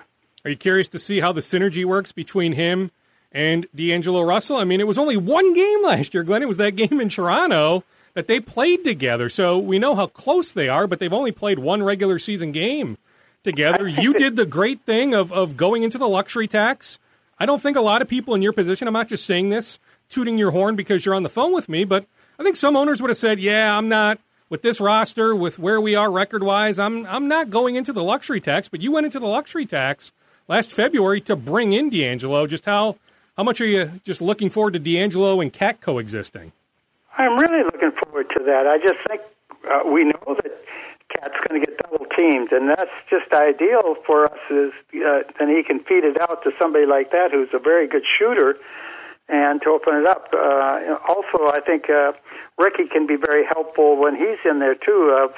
Are 0.44 0.50
you 0.50 0.56
curious 0.56 0.88
to 0.88 0.98
see 0.98 1.20
how 1.20 1.32
the 1.32 1.40
synergy 1.40 1.84
works 1.84 2.10
between 2.10 2.54
him 2.54 2.90
and 3.30 3.66
D'Angelo 3.74 4.22
Russell? 4.22 4.56
I 4.56 4.64
mean, 4.64 4.80
it 4.80 4.86
was 4.86 4.98
only 4.98 5.16
one 5.16 5.52
game 5.52 5.82
last 5.82 6.14
year, 6.14 6.24
Glen. 6.24 6.42
It 6.42 6.48
was 6.48 6.56
that 6.56 6.74
game 6.74 7.00
in 7.00 7.08
Toronto 7.08 7.84
that 8.14 8.26
they 8.26 8.40
played 8.40 8.84
together. 8.84 9.28
So 9.28 9.58
we 9.58 9.78
know 9.78 9.94
how 9.94 10.06
close 10.06 10.52
they 10.52 10.68
are, 10.68 10.86
but 10.86 10.98
they've 10.98 11.12
only 11.12 11.32
played 11.32 11.58
one 11.58 11.82
regular 11.82 12.18
season 12.18 12.52
game 12.52 12.98
together. 13.42 13.88
You 13.88 14.14
did 14.14 14.36
the 14.36 14.46
great 14.46 14.82
thing 14.82 15.14
of, 15.14 15.32
of 15.32 15.56
going 15.56 15.82
into 15.82 15.98
the 15.98 16.08
luxury 16.08 16.46
tax 16.46 16.98
I 17.42 17.46
don't 17.46 17.60
think 17.60 17.76
a 17.76 17.80
lot 17.80 18.02
of 18.02 18.08
people 18.08 18.36
in 18.36 18.42
your 18.42 18.52
position, 18.52 18.86
I'm 18.86 18.94
not 18.94 19.08
just 19.08 19.26
saying 19.26 19.48
this, 19.48 19.80
tooting 20.08 20.38
your 20.38 20.52
horn 20.52 20.76
because 20.76 21.04
you're 21.04 21.16
on 21.16 21.24
the 21.24 21.28
phone 21.28 21.52
with 21.52 21.68
me, 21.68 21.82
but 21.82 22.06
I 22.38 22.44
think 22.44 22.54
some 22.54 22.76
owners 22.76 23.02
would 23.02 23.10
have 23.10 23.16
said, 23.16 23.40
yeah, 23.40 23.76
I'm 23.76 23.88
not 23.88 24.20
with 24.48 24.62
this 24.62 24.80
roster, 24.80 25.34
with 25.34 25.58
where 25.58 25.80
we 25.80 25.96
are 25.96 26.08
record 26.08 26.44
wise, 26.44 26.78
I'm 26.78 27.04
I'm 27.04 27.26
not 27.26 27.50
going 27.50 27.74
into 27.74 27.92
the 27.92 28.04
luxury 28.04 28.40
tax, 28.40 28.68
but 28.68 28.80
you 28.80 28.92
went 28.92 29.06
into 29.06 29.18
the 29.18 29.26
luxury 29.26 29.66
tax 29.66 30.12
last 30.46 30.70
February 30.70 31.20
to 31.22 31.34
bring 31.34 31.72
in 31.72 31.90
D'Angelo. 31.90 32.46
Just 32.46 32.64
how 32.64 32.94
how 33.36 33.42
much 33.42 33.60
are 33.60 33.66
you 33.66 34.00
just 34.04 34.22
looking 34.22 34.48
forward 34.48 34.74
to 34.74 34.78
D'Angelo 34.78 35.40
and 35.40 35.52
KAT 35.52 35.80
coexisting? 35.80 36.52
I'm 37.16 37.38
really 37.38 37.62
looking 37.64 37.92
forward 38.04 38.26
to 38.36 38.44
that. 38.44 38.66
I 38.66 38.78
just 38.78 38.98
think 39.06 39.20
uh, 39.68 39.88
we 39.90 40.04
know 40.04 40.36
that 40.42 40.52
KAT's 41.12 41.36
going 41.46 41.60
to 41.60 41.66
get 41.66 41.78
double 41.78 42.06
teamed, 42.16 42.52
and 42.52 42.68
that's 42.70 42.90
just 43.10 43.32
ideal 43.32 43.96
for 44.06 44.24
us. 44.26 44.38
Is 44.50 44.72
uh, 44.96 45.22
then 45.38 45.48
he 45.48 45.62
can 45.62 45.80
feed 45.80 46.04
it 46.04 46.20
out 46.20 46.42
to 46.44 46.52
somebody 46.60 46.86
like 46.86 47.10
that 47.12 47.30
who's 47.32 47.50
a 47.52 47.58
very 47.58 47.86
good 47.86 48.04
shooter, 48.18 48.56
and 49.28 49.60
to 49.62 49.70
open 49.70 49.96
it 49.96 50.06
up. 50.06 50.28
Uh, 50.32 50.96
also, 51.06 51.52
I 51.52 51.60
think 51.64 51.90
uh, 51.90 52.12
Ricky 52.58 52.88
can 52.90 53.06
be 53.06 53.16
very 53.16 53.44
helpful 53.44 54.00
when 54.00 54.16
he's 54.16 54.40
in 54.44 54.58
there 54.58 54.74
too, 54.74 55.14
of 55.22 55.34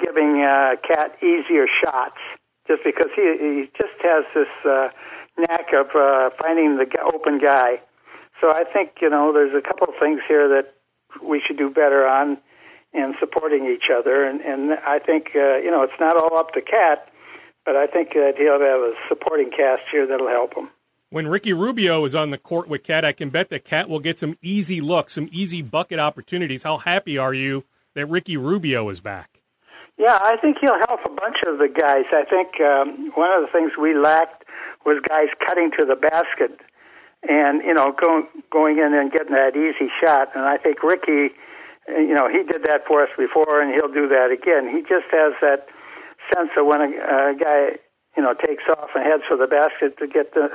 giving 0.00 0.42
uh, 0.42 0.76
KAT 0.86 1.16
easier 1.22 1.66
shots, 1.82 2.20
just 2.68 2.84
because 2.84 3.08
he 3.16 3.22
he 3.40 3.70
just 3.76 3.96
has 4.02 4.24
this 4.34 4.52
uh, 4.64 4.88
knack 5.38 5.72
of 5.72 5.88
uh, 5.96 6.30
finding 6.42 6.76
the 6.76 6.86
open 7.14 7.38
guy. 7.38 7.80
So 8.42 8.50
I 8.50 8.64
think 8.64 9.00
you 9.00 9.08
know 9.08 9.32
there's 9.32 9.54
a 9.54 9.62
couple 9.62 9.88
of 9.88 9.94
things 9.98 10.20
here 10.28 10.48
that 10.48 10.74
we 11.22 11.42
should 11.46 11.58
do 11.58 11.70
better 11.70 12.06
on 12.06 12.38
and 12.92 13.14
supporting 13.18 13.66
each 13.66 13.90
other. 13.92 14.24
And, 14.24 14.40
and 14.40 14.72
I 14.86 14.98
think, 14.98 15.30
uh, 15.34 15.56
you 15.56 15.70
know, 15.70 15.82
it's 15.82 15.98
not 15.98 16.16
all 16.16 16.38
up 16.38 16.52
to 16.52 16.62
KAT, 16.62 17.08
but 17.64 17.76
I 17.76 17.86
think 17.86 18.10
that 18.10 18.34
he'll 18.38 18.60
have 18.60 18.80
a 18.80 18.94
supporting 19.08 19.50
cast 19.50 19.82
here 19.90 20.06
that'll 20.06 20.28
help 20.28 20.54
him. 20.54 20.70
When 21.10 21.28
Ricky 21.28 21.52
Rubio 21.52 22.04
is 22.04 22.14
on 22.14 22.30
the 22.30 22.38
court 22.38 22.68
with 22.68 22.82
KAT, 22.82 23.04
I 23.04 23.12
can 23.12 23.30
bet 23.30 23.50
that 23.50 23.64
KAT 23.64 23.88
will 23.88 24.00
get 24.00 24.18
some 24.18 24.36
easy 24.42 24.80
looks, 24.80 25.14
some 25.14 25.28
easy 25.32 25.62
bucket 25.62 25.98
opportunities. 25.98 26.62
How 26.62 26.78
happy 26.78 27.18
are 27.18 27.34
you 27.34 27.64
that 27.94 28.06
Ricky 28.06 28.36
Rubio 28.36 28.88
is 28.88 29.00
back? 29.00 29.40
Yeah, 29.96 30.18
I 30.20 30.36
think 30.38 30.56
he'll 30.60 30.78
help 30.88 31.00
a 31.04 31.10
bunch 31.10 31.36
of 31.46 31.58
the 31.58 31.68
guys. 31.68 32.04
I 32.10 32.24
think 32.24 32.60
um, 32.60 33.12
one 33.14 33.30
of 33.30 33.46
the 33.46 33.52
things 33.52 33.72
we 33.80 33.94
lacked 33.94 34.44
was 34.84 34.96
guys 35.08 35.28
cutting 35.46 35.70
to 35.78 35.86
the 35.86 35.94
basket 35.94 36.60
and 37.28 37.62
you 37.62 37.74
know 37.74 37.92
going 37.92 38.26
going 38.50 38.78
in 38.78 38.94
and 38.94 39.10
getting 39.10 39.32
that 39.32 39.56
easy 39.56 39.90
shot. 40.00 40.30
And 40.34 40.44
I 40.44 40.56
think 40.56 40.82
Ricky 40.82 41.34
you 41.88 42.14
know, 42.14 42.28
he 42.28 42.42
did 42.44 42.62
that 42.64 42.86
for 42.86 43.02
us 43.02 43.10
before, 43.16 43.60
and 43.60 43.74
he'll 43.74 43.92
do 43.92 44.08
that 44.08 44.30
again. 44.30 44.68
He 44.68 44.80
just 44.80 45.06
has 45.10 45.34
that 45.42 45.68
sense 46.32 46.50
of 46.56 46.66
when 46.66 46.80
a, 46.80 46.88
a 46.88 47.34
guy, 47.36 47.78
you 48.16 48.22
know, 48.22 48.34
takes 48.34 48.64
off 48.70 48.90
and 48.94 49.04
heads 49.04 49.24
for 49.28 49.36
the 49.36 49.46
basket 49.46 49.98
to 49.98 50.06
get 50.06 50.34
the 50.34 50.48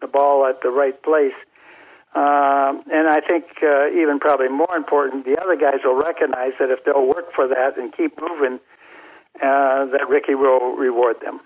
the 0.00 0.08
ball 0.08 0.44
at 0.46 0.60
the 0.62 0.70
right 0.70 1.00
place. 1.02 1.34
Um, 2.14 2.82
and 2.92 3.08
I 3.08 3.20
think 3.20 3.44
uh, 3.62 3.88
even 3.90 4.18
probably 4.18 4.48
more 4.48 4.76
important, 4.76 5.24
the 5.24 5.40
other 5.40 5.56
guys 5.56 5.78
will 5.84 5.94
recognize 5.94 6.52
that 6.58 6.70
if 6.70 6.84
they'll 6.84 7.06
work 7.06 7.32
for 7.32 7.46
that 7.46 7.78
and 7.78 7.96
keep 7.96 8.20
moving, 8.20 8.58
uh, 9.36 9.86
that 9.86 10.08
Ricky 10.08 10.34
will 10.34 10.74
reward 10.74 11.16
them. 11.24 11.40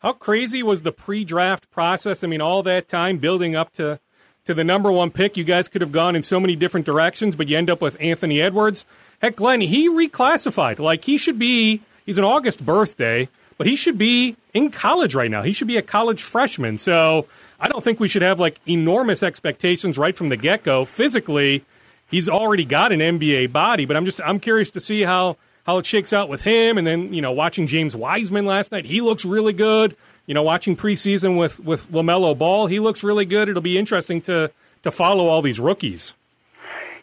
How 0.00 0.12
crazy 0.12 0.62
was 0.62 0.82
the 0.82 0.92
pre-draft 0.92 1.70
process? 1.70 2.24
I 2.24 2.26
mean, 2.26 2.40
all 2.40 2.62
that 2.64 2.88
time 2.88 3.18
building 3.18 3.54
up 3.54 3.72
to 3.74 4.00
to 4.44 4.54
the 4.54 4.64
number 4.64 4.90
one 4.90 5.10
pick. 5.10 5.36
You 5.36 5.44
guys 5.44 5.68
could 5.68 5.80
have 5.80 5.92
gone 5.92 6.16
in 6.16 6.22
so 6.22 6.40
many 6.40 6.56
different 6.56 6.86
directions, 6.86 7.36
but 7.36 7.48
you 7.48 7.56
end 7.56 7.70
up 7.70 7.80
with 7.80 7.96
Anthony 8.00 8.40
Edwards. 8.40 8.84
Heck, 9.20 9.36
Glen, 9.36 9.60
he 9.60 9.88
reclassified. 9.88 10.78
Like 10.78 11.04
he 11.04 11.18
should 11.18 11.38
be, 11.38 11.82
he's 12.06 12.18
an 12.18 12.24
August 12.24 12.64
birthday, 12.64 13.28
but 13.58 13.66
he 13.66 13.76
should 13.76 13.98
be 13.98 14.36
in 14.54 14.70
college 14.70 15.14
right 15.14 15.30
now. 15.30 15.42
He 15.42 15.52
should 15.52 15.68
be 15.68 15.76
a 15.76 15.82
college 15.82 16.22
freshman. 16.22 16.78
So 16.78 17.26
I 17.60 17.68
don't 17.68 17.84
think 17.84 18.00
we 18.00 18.08
should 18.08 18.22
have 18.22 18.40
like 18.40 18.58
enormous 18.66 19.22
expectations 19.22 19.98
right 19.98 20.16
from 20.16 20.30
the 20.30 20.36
get 20.36 20.62
go. 20.62 20.86
Physically, 20.86 21.64
he's 22.10 22.28
already 22.28 22.64
got 22.64 22.92
an 22.92 23.00
NBA 23.00 23.52
body, 23.52 23.84
but 23.84 23.96
I'm 23.96 24.06
just 24.06 24.20
I'm 24.22 24.40
curious 24.40 24.70
to 24.70 24.80
see 24.80 25.02
how 25.02 25.36
how 25.64 25.76
it 25.76 25.84
shakes 25.84 26.12
out 26.14 26.30
with 26.30 26.42
him. 26.42 26.78
And 26.78 26.86
then 26.86 27.12
you 27.12 27.20
know, 27.20 27.32
watching 27.32 27.66
James 27.66 27.94
Wiseman 27.94 28.46
last 28.46 28.72
night, 28.72 28.86
he 28.86 29.02
looks 29.02 29.26
really 29.26 29.52
good 29.52 29.94
you 30.30 30.34
know, 30.34 30.44
watching 30.44 30.76
preseason 30.76 31.36
with 31.36 31.58
with 31.58 31.90
LaMelo 31.90 32.38
Ball, 32.38 32.68
he 32.68 32.78
looks 32.78 33.02
really 33.02 33.24
good. 33.24 33.48
It'll 33.48 33.60
be 33.60 33.76
interesting 33.76 34.22
to 34.22 34.52
to 34.84 34.92
follow 34.92 35.26
all 35.26 35.42
these 35.42 35.58
rookies. 35.58 36.12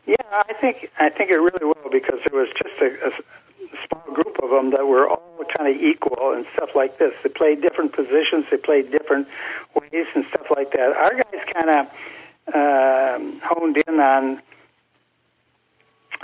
Yeah, 0.06 0.16
I 0.32 0.54
think 0.54 0.90
I 0.98 1.10
think 1.10 1.32
it 1.32 1.36
really 1.36 1.66
will 1.66 1.90
because 1.92 2.22
it 2.24 2.32
was 2.32 2.48
just 2.56 2.82
a, 2.82 3.08
a 3.08 3.12
small 3.86 4.16
group 4.16 4.42
of 4.42 4.50
them 4.50 4.70
that 4.70 4.88
were 4.88 5.10
all 5.10 5.44
kind 5.58 5.76
of 5.76 5.82
equal 5.82 6.36
and 6.36 6.46
stuff 6.54 6.70
like 6.74 7.00
this. 7.00 7.13
They 7.22 7.28
played 7.28 7.62
different 7.62 7.92
positions, 7.92 8.46
they 8.50 8.56
played 8.56 8.92
different 8.92 9.28
ways 9.76 10.08
and 10.16 10.26
stuff 10.28 10.48
like 10.56 10.72
that. 10.72 10.96
Our 10.96 11.16
guys 11.16 11.44
kind 11.54 11.70
of 11.70 11.86
um, 12.56 13.42
honed 13.44 13.84
in 13.86 14.00
on 14.00 14.42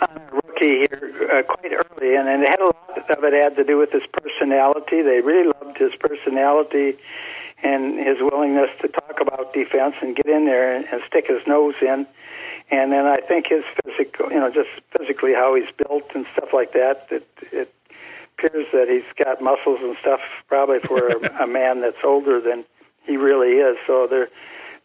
on 0.02 0.18
a 0.18 0.36
rookie 0.36 0.86
here 0.90 1.30
uh, 1.32 1.44
quite 1.44 1.72
early, 1.72 2.16
and, 2.16 2.28
and 2.28 2.44
it 2.44 2.50
had 2.50 2.60
a 2.60 2.66
lot 2.66 3.10
of 3.10 3.24
it 3.24 3.34
had 3.34 3.56
to 3.56 3.64
do 3.64 3.78
with 3.78 3.92
his 3.92 4.04
personality. 4.12 5.02
They 5.02 5.22
really 5.22 5.52
loved 5.62 5.78
his 5.78 5.94
personality 5.96 6.98
and 7.62 7.98
his 7.98 8.18
willingness 8.20 8.70
to 8.82 8.88
talk 8.90 9.20
about 9.22 9.54
defense 9.54 9.96
and 10.02 10.16
get 10.16 10.26
in 10.26 10.46
there 10.46 10.76
and, 10.76 10.86
and 10.92 11.02
stick 11.08 11.28
his 11.28 11.46
nose 11.48 11.76
in. 11.82 12.06
And 12.70 12.92
then 12.92 13.06
I 13.06 13.18
think 13.18 13.48
his 13.48 13.64
physical, 13.84 14.32
you 14.32 14.40
know, 14.40 14.50
just 14.50 14.70
physically 14.98 15.34
how 15.34 15.56
he's 15.56 15.72
built 15.78 16.12
and 16.16 16.26
stuff 16.34 16.50
like 16.54 16.74
that. 16.74 17.08
It, 17.12 17.28
it 17.52 17.74
appears 18.38 18.68
that 18.74 18.90
he's 18.90 19.04
got 19.24 19.42
muscles 19.42 19.80
and 19.82 19.96
stuff, 19.98 20.22
probably 20.48 20.80
for 20.80 21.08
a, 21.08 21.44
a 21.44 21.48
man 21.48 21.82
that's 21.82 22.04
older 22.04 22.42
than 22.42 22.66
he 23.04 23.18
really 23.18 23.58
is. 23.58 23.78
So 23.88 24.08
they're 24.08 24.30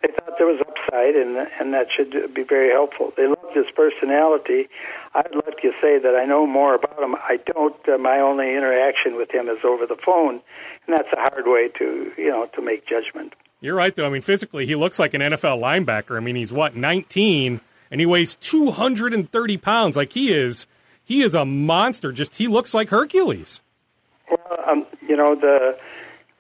they 0.03 0.09
thought 0.09 0.39
there 0.39 0.47
was 0.47 0.61
and 0.93 1.49
and 1.61 1.75
that 1.75 1.89
should 1.95 2.35
be 2.35 2.43
very 2.43 2.71
helpful. 2.71 3.13
They 3.17 3.27
loved 3.27 3.55
his 3.55 3.67
personality. 3.75 4.69
I'd 5.15 5.35
love 5.35 5.57
to 5.63 5.73
say 5.81 5.99
that 5.99 6.15
I 6.15 6.25
know 6.25 6.47
more 6.47 6.75
about 6.75 7.03
him. 7.03 7.15
I 7.15 7.39
don't. 7.47 7.77
Uh, 7.89 7.99
my 7.99 8.21
only 8.21 8.55
interaction 8.55 9.17
with 9.17 9.31
him 9.31 9.49
is 9.49 9.59
over 9.65 9.87
the 9.87 9.97
phone, 9.97 10.41
and 10.87 10.97
that's 10.97 11.13
a 11.13 11.21
hard 11.21 11.47
way 11.47 11.69
to 11.79 12.13
you 12.17 12.31
know 12.31 12.47
to 12.55 12.63
make 12.63 12.87
judgment. 12.87 13.35
You're 13.61 13.75
right, 13.75 13.95
though. 13.95 14.07
I 14.07 14.09
mean, 14.09 14.23
physically, 14.23 14.67
he 14.67 14.77
looks 14.77 14.99
like 14.99 15.15
an 15.15 15.21
NFL 15.21 15.61
linebacker. 15.61 16.17
I 16.17 16.21
mean, 16.21 16.37
he's 16.37 16.53
what 16.53 16.77
19, 16.77 17.61
and 17.91 18.01
he 18.01 18.07
weighs 18.07 18.37
230 18.37 19.57
pounds. 19.57 19.97
Like 19.97 20.13
he 20.13 20.33
is, 20.33 20.67
he 21.05 21.23
is 21.23 21.35
a 21.35 21.45
monster. 21.45 22.13
Just 22.13 22.35
he 22.35 22.47
looks 22.47 22.73
like 22.73 22.91
Hercules. 22.91 23.61
Well, 24.31 24.61
um, 24.67 24.87
you 25.07 25.17
know 25.17 25.35
the 25.35 25.79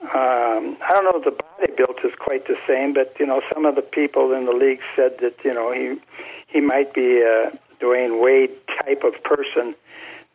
um, 0.00 0.76
I 0.80 0.90
don't 0.92 1.04
know 1.04 1.18
if 1.18 1.24
the 1.24 1.42
body 1.42 1.72
built 1.76 2.04
is 2.04 2.14
quite 2.14 2.46
the 2.46 2.56
same, 2.66 2.92
but 2.92 3.16
you 3.18 3.26
know, 3.26 3.42
some 3.52 3.66
of 3.66 3.74
the 3.74 3.82
people 3.82 4.32
in 4.32 4.46
the 4.46 4.52
league 4.52 4.80
said 4.94 5.18
that 5.18 5.44
you 5.44 5.52
know 5.52 5.72
he 5.72 5.98
he 6.46 6.60
might 6.60 6.94
be 6.94 7.20
a 7.20 7.52
Dwyane 7.80 8.22
Wade 8.22 8.52
type 8.84 9.02
of 9.02 9.22
person 9.24 9.74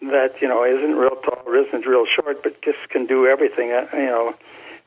that 0.01 0.41
you 0.41 0.49
know 0.49 0.65
isn't 0.65 0.95
real 0.95 1.15
tall, 1.15 1.43
or 1.45 1.55
isn't 1.55 1.85
real 1.85 2.05
short, 2.05 2.43
but 2.43 2.61
just 2.61 2.89
can 2.89 3.05
do 3.05 3.25
everything. 3.25 3.71
Uh, 3.71 3.87
you 3.93 4.05
know, 4.05 4.35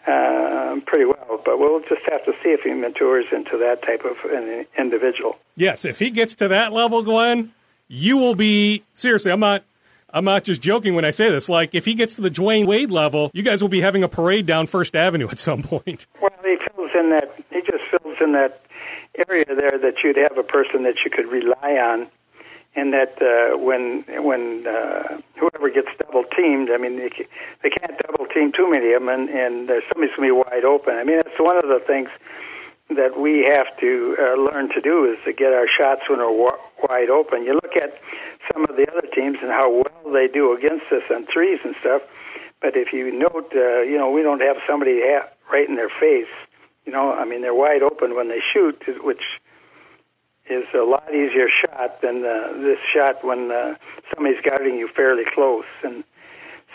uh, 0.07 0.79
pretty 0.87 1.07
well. 1.07 1.41
But 1.43 1.59
we'll 1.59 1.81
just 1.81 2.03
have 2.11 2.25
to 2.27 2.33
see 2.43 2.51
if 2.51 2.61
he 2.61 2.75
matures 2.75 3.27
into 3.33 3.57
that 3.59 3.83
type 3.83 4.05
of 4.05 4.23
an 4.31 4.67
individual. 4.77 5.39
Yes, 5.57 5.87
if 5.87 5.99
he 5.99 6.11
gets 6.11 6.35
to 6.37 6.49
that 6.49 6.75
level, 6.75 7.03
Glen, 7.03 7.53
you 7.89 8.19
will 8.19 8.35
be 8.35 8.83
seriously. 8.93 9.33
I'm 9.33 9.41
not 9.41 9.65
I'm 10.11 10.25
not 10.25 10.45
just 10.45 10.63
joking 10.63 10.95
when 10.95 11.05
I 11.05 11.11
say 11.11 11.31
this. 11.31 11.49
Like, 11.49 11.75
if 11.75 11.85
he 11.85 11.95
gets 11.95 12.15
to 12.15 12.23
the 12.23 12.31
Dwyane 12.31 12.67
Wade 12.67 12.91
level, 12.91 13.31
you 13.35 13.43
guys 13.43 13.61
will 13.61 13.69
be 13.69 13.81
having 13.81 14.03
a 14.03 14.09
parade 14.09 14.47
down 14.47 14.67
First 14.67 14.95
Avenue 14.95 15.29
at 15.29 15.39
some 15.39 15.63
point. 15.63 16.07
Well, 16.21 16.31
he 16.45 16.57
fills 16.75 16.91
in 16.95 17.11
that. 17.11 17.35
He 17.51 17.61
just 17.61 17.85
fills 17.85 18.17
in 18.21 18.33
that 18.33 18.61
area 19.29 19.45
there 19.47 19.79
that 19.79 19.95
you'd 20.03 20.17
have 20.17 20.39
a 20.39 20.43
person 20.43 20.85
that 20.85 20.97
you 21.05 21.11
could 21.11 21.27
rely 21.27 21.79
on, 21.79 22.07
and 22.75 22.93
that 22.93 23.21
uh, 23.21 23.59
when 23.59 24.03
when 24.23 24.67
uh, 24.67 25.21
whoever 25.37 25.71
gets 25.71 25.89
double 25.99 26.25
teamed, 26.25 26.71
I 26.71 26.77
mean, 26.79 26.97
they, 26.97 27.11
they 27.63 27.71
can't 27.71 27.99
double 27.99 28.27
team 28.27 28.53
too 28.53 28.71
many 28.71 28.93
of 28.93 29.03
them, 29.03 29.09
and, 29.09 29.29
and 29.29 29.71
uh, 29.71 29.81
somebody's 29.93 30.15
to 30.15 30.23
be 30.23 30.31
wide 30.31 30.65
open. 30.65 30.95
I 30.95 31.05
mean, 31.05 31.17
that's 31.17 31.39
one 31.39 31.57
of 31.57 31.69
the 31.69 31.81
things 31.85 32.09
that 32.89 33.19
we 33.19 33.45
have 33.45 33.77
to 33.79 34.17
uh, 34.19 34.35
learn 34.37 34.69
to 34.71 34.81
do 34.81 35.05
is 35.13 35.19
to 35.25 35.33
get 35.33 35.53
our 35.53 35.67
shots 35.69 36.09
when 36.09 36.19
they're 36.19 36.31
wa- 36.31 36.59
wide 36.89 37.11
open. 37.11 37.45
You 37.45 37.55
look 37.55 37.77
at 37.77 38.01
some 38.53 38.65
of 38.65 38.77
the 38.77 38.91
other 38.91 39.07
teams 39.09 39.39
and 39.43 39.51
how 39.51 39.71
well 39.71 40.13
they 40.13 40.29
do 40.29 40.57
against 40.57 40.93
us 40.93 41.03
on 41.11 41.27
threes 41.27 41.61
and 41.65 41.75
stuff. 41.81 42.03
But 42.61 42.77
if 42.77 42.93
you 42.93 43.13
note, 43.13 43.53
uh, 43.55 43.81
you 43.81 43.99
know, 43.99 44.11
we 44.11 44.23
don't 44.23 44.41
have 44.41 44.59
somebody 44.67 45.01
ha- 45.03 45.29
right 45.51 45.69
in 45.69 45.75
their 45.75 45.89
face. 45.89 46.29
You 46.85 46.93
know, 46.93 47.13
I 47.13 47.25
mean, 47.25 47.43
they're 47.43 47.55
wide 47.55 47.83
open 47.83 48.15
when 48.15 48.29
they 48.29 48.41
shoot, 48.53 48.81
which 49.05 49.23
is 50.49 50.67
a 50.73 50.85
lot 50.85 51.13
easier 51.13 51.49
shot 51.49 52.01
than 52.01 52.25
uh, 52.25 52.53
this 52.55 52.79
shot 52.95 53.25
when 53.25 53.51
uh, 53.51 53.75
somebody's 54.15 54.41
guarding 54.43 54.77
you 54.77 54.87
fairly 54.87 55.25
close. 55.25 55.65
And 55.83 56.05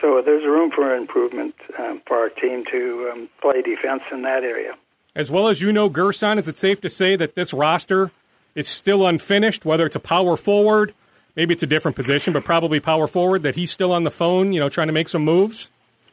so 0.02 0.22
there's 0.22 0.44
room 0.44 0.72
for 0.72 0.94
improvement 0.94 1.56
um, 1.80 2.02
for 2.06 2.18
our 2.18 2.30
team 2.30 2.66
to 2.66 3.12
um, 3.14 3.30
play 3.42 3.62
defense 3.62 4.04
in 4.12 4.24
that 4.24 4.44
area. 4.44 4.76
As 5.16 5.30
well 5.30 5.48
as 5.48 5.62
you 5.62 5.72
know, 5.72 5.90
Gersson, 5.90 6.38
is 6.38 6.48
it 6.48 6.58
safe 6.58 6.80
to 6.82 6.90
say 6.90 7.16
that 7.16 7.36
this 7.36 7.54
roster 7.54 8.12
is 8.56 8.68
still 8.68 9.06
unfinished, 9.06 9.66
whether 9.66 9.86
it's 9.86 9.96
a 9.96 10.00
power 10.00 10.38
forward 10.38 10.94
maybe 11.36 11.54
it's 11.54 11.64
a 11.64 11.68
different 11.68 11.96
position, 11.96 12.34
but 12.34 12.44
probably 12.44 12.80
power 12.80 13.08
forward, 13.08 13.44
that 13.44 13.56
he's 13.56 13.72
still 13.72 13.92
on 13.92 14.04
the 14.04 14.12
phone, 14.12 14.54
you 14.54 14.60
know, 14.60 14.70
trying 14.70 14.88
to 14.88 14.94
make 14.94 15.10
some 15.10 15.24
moves? 15.24 15.70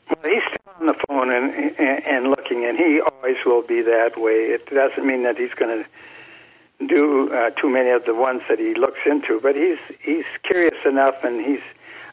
Well, 0.08 0.32
he's 0.32 0.42
still 0.44 0.74
on 0.80 0.86
the 0.86 0.94
phone 1.06 1.30
and, 1.30 1.52
and, 1.78 2.06
and 2.06 2.30
looking, 2.30 2.64
and 2.64 2.78
he 2.78 3.00
always 3.00 3.36
will 3.44 3.62
be 3.62 3.82
that 3.82 4.18
way. 4.20 4.46
It 4.46 4.66
doesn't 4.70 5.06
mean 5.06 5.22
that 5.24 5.36
he's 5.36 5.54
going 5.54 5.84
to 5.84 6.86
do 6.86 7.32
uh, 7.32 7.50
too 7.50 7.68
many 7.68 7.90
of 7.90 8.04
the 8.04 8.14
ones 8.14 8.42
that 8.48 8.58
he 8.58 8.74
looks 8.74 9.00
into, 9.04 9.40
but 9.40 9.56
he's 9.56 9.78
he's 10.00 10.24
curious 10.44 10.84
enough, 10.84 11.24
and 11.24 11.44
he's 11.44 11.60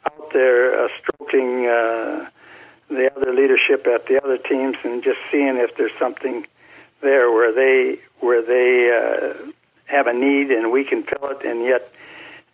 out 0.08 0.34
there 0.34 0.86
uh, 0.86 0.90
stroking 0.98 1.68
uh, 1.68 2.28
the 2.90 3.16
other 3.16 3.32
leadership 3.32 3.86
at 3.86 4.08
the 4.08 4.22
other 4.24 4.40
teams, 4.40 4.76
and 4.84 5.04
just 5.04 5.20
seeing 5.32 5.58
if 5.58 5.78
there's 5.78 5.94
something 6.00 6.48
there 7.06 7.32
where 7.32 7.54
they 7.54 8.00
where 8.20 8.42
they 8.42 8.92
uh, 8.92 9.52
have 9.86 10.08
a 10.08 10.14
need 10.14 10.52
and 10.52 10.72
we 10.72 10.84
can 10.84 11.04
fill 11.04 11.30
it, 11.30 11.46
and 11.46 11.64
yet 11.64 11.92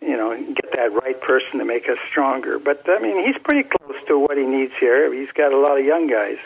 you 0.02 0.16
know, 0.16 0.36
get 0.36 0.72
that 0.72 0.92
right 0.92 1.20
person 1.20 1.58
to 1.58 1.64
make 1.64 1.88
us 1.88 1.98
stronger. 2.08 2.58
But 2.58 2.88
I 2.88 2.98
mean, 2.98 3.24
he's 3.24 3.40
pretty 3.42 3.68
close 3.68 3.96
to 4.08 4.18
what 4.18 4.36
he 4.36 4.44
needs 4.44 4.72
here. 4.78 5.12
He's 5.12 5.30
got 5.30 5.52
a 5.52 5.56
lot 5.56 5.78
of 5.78 5.84
young 5.84 6.08
guys. 6.08 6.38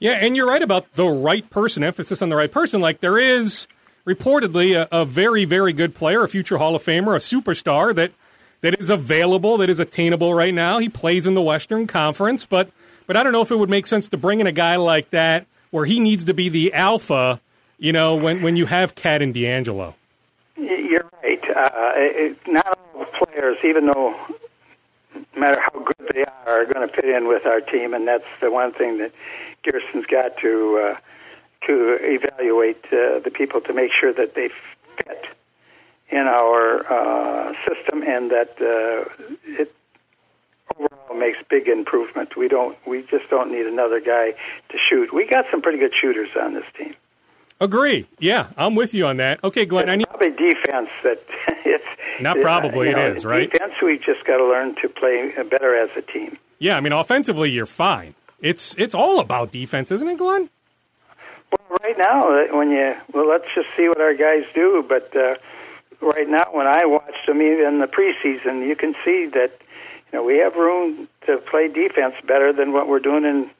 Yeah, 0.00 0.12
and 0.12 0.36
you're 0.36 0.46
right 0.46 0.62
about 0.62 0.92
the 0.92 1.06
right 1.06 1.48
person. 1.50 1.82
Emphasis 1.82 2.20
on 2.22 2.28
the 2.28 2.36
right 2.36 2.50
person. 2.50 2.80
Like 2.80 3.00
there 3.00 3.18
is 3.18 3.66
reportedly 4.06 4.76
a, 4.76 4.88
a 5.00 5.04
very, 5.04 5.44
very 5.44 5.72
good 5.72 5.94
player, 5.94 6.22
a 6.22 6.28
future 6.28 6.58
Hall 6.58 6.74
of 6.74 6.82
Famer, 6.82 7.14
a 7.14 7.18
superstar 7.18 7.94
that 7.94 8.12
that 8.60 8.80
is 8.80 8.90
available, 8.90 9.58
that 9.58 9.70
is 9.70 9.78
attainable 9.78 10.34
right 10.34 10.54
now. 10.54 10.78
He 10.78 10.88
plays 10.88 11.26
in 11.26 11.34
the 11.34 11.42
Western 11.42 11.86
Conference, 11.86 12.44
but 12.44 12.70
but 13.06 13.16
I 13.16 13.22
don't 13.22 13.32
know 13.32 13.42
if 13.42 13.50
it 13.50 13.56
would 13.56 13.70
make 13.70 13.86
sense 13.86 14.08
to 14.08 14.16
bring 14.16 14.40
in 14.40 14.46
a 14.46 14.52
guy 14.52 14.76
like 14.76 15.10
that 15.10 15.46
where 15.70 15.84
he 15.84 16.00
needs 16.00 16.24
to 16.24 16.34
be 16.34 16.48
the 16.48 16.72
alpha. 16.74 17.40
You 17.78 17.92
know, 17.92 18.16
when 18.16 18.42
when 18.42 18.56
you 18.56 18.66
have 18.66 18.94
KAT 18.94 19.22
and 19.22 19.32
D'Angelo. 19.32 19.94
You're 20.56 21.08
right. 21.22 21.50
Uh, 21.50 21.92
it, 21.96 22.36
not 22.48 22.78
all 22.94 23.04
players, 23.04 23.58
even 23.62 23.86
though 23.86 24.16
no 25.14 25.40
matter 25.40 25.60
how 25.60 25.78
good 25.78 26.10
they 26.12 26.24
are, 26.24 26.62
are 26.62 26.64
going 26.64 26.86
to 26.86 26.92
fit 26.92 27.04
in 27.04 27.28
with 27.28 27.46
our 27.46 27.60
team, 27.60 27.94
and 27.94 28.06
that's 28.06 28.26
the 28.40 28.50
one 28.50 28.72
thing 28.72 28.98
that 28.98 29.12
Gersson's 29.62 30.06
got 30.06 30.36
to 30.38 30.78
uh, 30.78 30.96
to 31.66 31.98
evaluate 32.00 32.84
uh, 32.86 33.20
the 33.20 33.30
people 33.32 33.60
to 33.62 33.72
make 33.72 33.92
sure 33.92 34.12
that 34.12 34.34
they 34.34 34.50
fit 34.96 35.26
in 36.10 36.26
our 36.26 36.86
uh, 36.90 37.54
system 37.66 38.02
and 38.02 38.30
that 38.30 38.50
uh, 38.60 39.08
it 39.44 39.72
overall 40.78 41.18
makes 41.18 41.38
big 41.48 41.68
improvement. 41.68 42.36
We 42.36 42.48
don't, 42.48 42.76
we 42.86 43.02
just 43.02 43.28
don't 43.30 43.50
need 43.50 43.66
another 43.66 44.00
guy 44.00 44.32
to 44.68 44.78
shoot. 44.78 45.12
We 45.12 45.26
got 45.26 45.46
some 45.50 45.62
pretty 45.62 45.78
good 45.78 45.94
shooters 45.94 46.30
on 46.40 46.54
this 46.54 46.64
team. 46.76 46.94
Agree. 47.60 48.06
Yeah, 48.20 48.48
I'm 48.56 48.76
with 48.76 48.94
you 48.94 49.06
on 49.06 49.16
that. 49.16 49.42
Okay, 49.42 49.64
Glen. 49.64 49.88
It's 49.88 49.92
I 49.92 49.96
need 49.96 50.08
probably 50.08 50.30
defense 50.30 50.90
that 51.02 51.20
it's 51.64 51.84
not 52.20 52.40
probably 52.40 52.94
uh, 52.94 52.96
know, 52.96 53.06
it 53.06 53.16
is 53.16 53.24
right. 53.24 53.50
Defense, 53.50 53.74
we've 53.82 54.00
just 54.00 54.24
got 54.24 54.36
to 54.36 54.44
learn 54.44 54.76
to 54.76 54.88
play 54.88 55.32
better 55.50 55.74
as 55.74 55.90
a 55.96 56.02
team. 56.02 56.38
Yeah, 56.60 56.76
I 56.76 56.80
mean, 56.80 56.92
offensively, 56.92 57.50
you're 57.50 57.66
fine. 57.66 58.14
It's 58.40 58.74
it's 58.78 58.94
all 58.94 59.18
about 59.18 59.50
defense, 59.50 59.90
isn't 59.90 60.08
it, 60.08 60.18
Glen? 60.18 60.48
Well, 61.50 61.78
right 61.82 61.98
now, 61.98 62.20
uh, 62.22 62.56
when 62.56 62.70
you 62.70 62.94
well, 63.12 63.28
let's 63.28 63.46
just 63.54 63.68
see 63.76 63.88
what 63.88 64.00
our 64.00 64.14
guys 64.14 64.44
do. 64.54 64.84
But 64.88 65.16
uh, 65.16 65.36
right 66.00 66.28
now, 66.28 66.44
when 66.52 66.68
I 66.68 66.84
watched 66.84 67.26
them, 67.26 67.42
even 67.42 67.66
in 67.66 67.78
the 67.80 67.88
preseason, 67.88 68.66
you 68.66 68.76
can 68.76 68.94
see 69.04 69.26
that 69.26 69.58
you 70.12 70.18
know 70.18 70.24
we 70.24 70.38
have 70.38 70.56
room 70.56 71.08
to 71.26 71.38
play 71.38 71.68
defense 71.68 72.14
better 72.24 72.52
than 72.52 72.72
what 72.72 72.88
we're 72.88 73.00
doing 73.00 73.24
in 73.24 73.50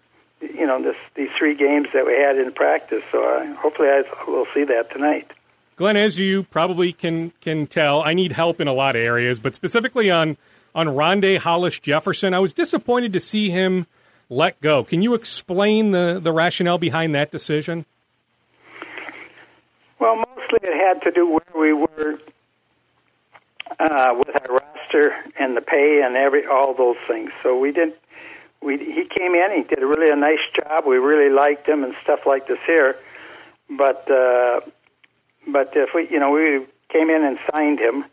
you 0.41 0.67
know 0.67 0.83
this 0.83 0.97
these 1.15 1.31
three 1.37 1.55
games 1.55 1.89
that 1.93 2.07
we 2.07 2.15
had 2.15 2.39
in 2.39 2.53
practice. 2.53 3.03
So 3.11 3.23
uh, 3.23 3.55
hopefully, 3.57 3.89
I 3.89 4.05
will 4.27 4.47
see 4.55 4.65
that 4.65 4.91
tonight. 4.91 5.31
Glen, 5.77 5.97
as 5.97 6.19
you 6.19 6.45
probably 6.45 6.93
can 6.93 7.33
can 7.41 7.67
tell, 7.67 8.03
I 8.03 8.15
need 8.15 8.33
help 8.33 8.61
in 8.61 8.69
a 8.69 8.73
lot 8.73 8.97
of 8.97 9.03
areas, 9.03 9.39
but 9.39 9.55
specifically 9.55 10.11
on 10.11 10.37
on 10.75 10.87
Rondae 10.87 11.39
Hollis 11.39 11.79
Jefferson, 11.79 12.35
I 12.35 12.39
was 12.39 12.53
disappointed 12.53 13.13
to 13.13 13.21
see 13.21 13.51
him 13.51 13.87
let 14.29 14.61
go. 14.61 14.85
Can 14.85 15.03
you 15.03 15.15
explain 15.15 15.93
the 15.93 16.21
the 16.23 16.33
rationale 16.33 16.79
behind 16.79 17.15
that 17.15 17.31
decision? 17.31 17.85
Well, 19.99 20.17
mostly 20.17 20.59
it 20.63 20.75
had 20.75 21.03
to 21.03 21.11
do 21.11 21.29
where 21.29 21.41
we 21.61 21.73
were 21.73 22.19
uh, 23.79 24.15
with 24.17 24.29
our 24.29 24.57
roster 24.57 25.15
and 25.39 25.57
the 25.57 25.61
pay 25.61 26.03
and 26.03 26.17
every 26.17 26.47
all 26.47 26.75
those 26.75 26.97
things. 27.07 27.31
So 27.43 27.59
we 27.59 27.73
didn't 27.73 27.97
we 28.61 28.79
he 28.79 29.05
came 29.05 29.35
in. 29.35 29.53
He 29.55 29.63
did 29.63 29.83
a 29.83 29.87
really 29.87 30.11
a 30.11 30.17
nice 30.17 30.41
job. 30.55 30.85
We 30.87 30.97
really 30.97 31.31
liked 31.31 31.69
him 31.69 31.85
and 31.85 31.95
stuff 32.03 32.27
like 32.27 32.47
this 32.47 32.59
here. 32.67 32.97
But 33.71 34.11
uh, 34.11 34.61
but 35.47 35.73
if 35.77 35.95
we 35.95 36.09
you 36.09 36.19
know 36.19 36.31
we 36.31 36.67
came 36.89 37.11
in 37.11 37.25
and 37.25 37.39
signed 37.53 37.79
him, 37.79 38.05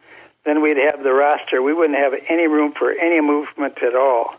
then 0.44 0.62
we'd 0.62 0.78
have 0.78 1.04
the 1.04 1.14
roster. 1.14 1.62
We 1.62 1.74
wouldn't 1.74 1.98
have 1.98 2.14
any 2.30 2.48
room 2.48 2.74
for 2.74 2.92
any 2.92 3.22
movement 3.22 3.82
at 3.82 3.96
all. 3.96 4.36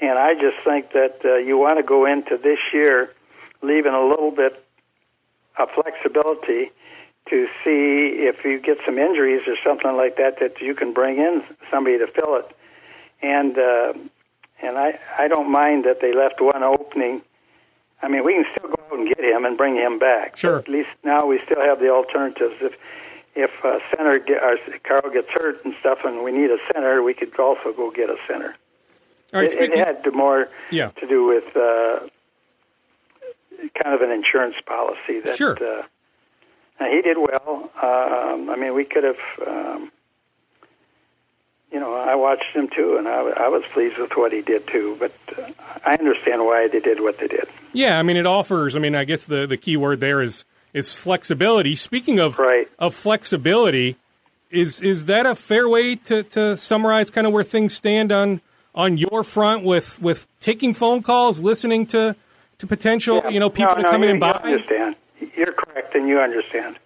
And 0.00 0.18
I 0.18 0.34
just 0.34 0.58
think 0.64 0.92
that 0.92 1.20
uh, 1.24 1.36
you 1.36 1.58
want 1.58 1.78
to 1.78 1.82
go 1.82 2.06
into 2.06 2.36
this 2.36 2.58
year 2.72 3.12
leaving 3.62 3.94
a 3.94 4.04
little 4.04 4.30
bit 4.30 4.62
of 5.58 5.70
flexibility 5.70 6.70
to 7.30 7.48
see 7.64 8.26
if 8.26 8.44
you 8.44 8.58
get 8.58 8.78
some 8.84 8.98
injuries 8.98 9.46
or 9.46 9.56
something 9.64 9.94
like 9.96 10.16
that 10.16 10.38
that 10.40 10.60
you 10.60 10.74
can 10.74 10.92
bring 10.92 11.18
in 11.18 11.42
somebody 11.70 11.98
to 11.98 12.06
fill 12.06 12.36
it. 12.36 12.46
And 13.22 13.58
uh, 13.58 13.92
and 14.62 14.78
I 14.78 14.98
I 15.18 15.28
don't 15.28 15.50
mind 15.50 15.84
that 15.84 16.00
they 16.00 16.12
left 16.12 16.40
one 16.40 16.62
opening. 16.62 17.22
I 18.00 18.08
mean, 18.08 18.24
we 18.24 18.34
can 18.34 18.46
still 18.56 18.70
go 18.70 18.82
out 18.92 18.98
and 18.98 19.08
get 19.08 19.24
him 19.24 19.44
and 19.44 19.56
bring 19.56 19.74
him 19.74 19.98
back. 19.98 20.36
Sure. 20.36 20.58
At 20.58 20.68
least 20.68 20.90
now 21.02 21.26
we 21.26 21.40
still 21.44 21.60
have 21.60 21.80
the 21.80 21.90
alternatives. 21.90 22.54
If 22.60 22.74
if 23.34 23.64
uh, 23.64 23.78
center 23.90 24.18
get, 24.18 24.42
or 24.42 24.56
Karl 24.84 25.10
gets 25.12 25.28
hurt 25.30 25.64
and 25.64 25.74
stuff, 25.80 26.04
and 26.04 26.22
we 26.24 26.32
need 26.32 26.50
a 26.50 26.58
center, 26.72 27.02
we 27.02 27.14
could 27.14 27.38
also 27.38 27.72
go 27.72 27.90
get 27.90 28.08
a 28.10 28.16
center. 28.26 28.56
All 29.34 29.40
right, 29.40 29.44
it, 29.46 29.52
speaking, 29.52 29.78
it 29.78 29.86
had 29.86 30.02
to 30.04 30.10
more 30.10 30.48
Yeah. 30.70 30.90
to 30.90 31.06
do 31.06 31.24
with 31.26 31.54
uh, 31.56 32.00
kind 33.82 33.94
of 33.94 34.00
an 34.02 34.10
insurance 34.10 34.56
policy 34.64 35.20
that 35.20 35.36
Sure. 35.36 35.56
uh, 35.62 35.82
and 36.80 36.92
he 36.92 37.02
did 37.02 37.16
well. 37.18 37.70
Um, 37.82 38.50
I 38.50 38.56
mean, 38.56 38.74
we 38.74 38.84
could 38.84 39.04
have, 39.04 39.18
um, 39.46 39.90
you 41.72 41.78
know, 41.80 41.94
I 41.94 42.14
watched 42.14 42.54
him 42.54 42.68
too, 42.68 42.96
and 42.96 43.06
I, 43.06 43.20
I 43.20 43.48
was 43.48 43.62
pleased 43.72 43.98
with 43.98 44.16
what 44.16 44.32
he 44.32 44.40
did 44.42 44.66
too. 44.66 44.96
But 44.98 45.12
uh, 45.38 45.50
I 45.84 45.94
understand 45.94 46.44
why 46.44 46.68
they 46.68 46.80
did 46.80 47.00
what 47.00 47.18
they 47.18 47.28
did. 47.28 47.46
yeah, 47.72 47.98
I 47.98 48.02
mean, 48.02 48.16
it 48.16 48.26
offers. 48.26 48.74
I 48.74 48.78
mean, 48.78 48.94
I 48.94 49.04
guess 49.04 49.26
the 49.26 49.46
the 49.46 49.56
key 49.56 49.76
word 49.76 50.00
there 50.00 50.22
is 50.22 50.44
is 50.72 50.94
flexibility. 50.94 51.74
Speaking 51.76 52.18
of 52.18 52.38
Right. 52.38 52.68
of 52.78 52.94
flexibility, 52.94 53.96
is 54.50 54.80
is 54.80 55.06
that 55.06 55.26
a 55.26 55.34
fair 55.34 55.68
way 55.68 55.94
to, 55.96 56.22
to 56.22 56.56
summarize 56.56 57.10
kind 57.10 57.26
of 57.26 57.32
where 57.32 57.44
things 57.44 57.74
stand 57.74 58.12
on 58.12 58.40
on 58.74 58.96
your 58.96 59.22
front 59.22 59.62
with 59.64 60.00
with 60.00 60.26
taking 60.40 60.72
phone 60.72 61.02
calls, 61.02 61.40
listening 61.42 61.84
to 61.86 62.16
to 62.58 62.66
potential 62.66 63.20
Yeah. 63.24 63.30
you 63.30 63.40
know 63.40 63.50
people 63.50 63.74
no, 63.76 63.82
that 63.82 63.82
no, 63.82 63.90
come 63.90 64.02
in 64.04 64.10
and 64.10 64.20
buy? 64.20 64.30
understand. 64.42 64.96
You're 65.36 65.52
correct, 65.52 65.94
and 65.94 66.08
you 66.08 66.20
understand. 66.20 66.78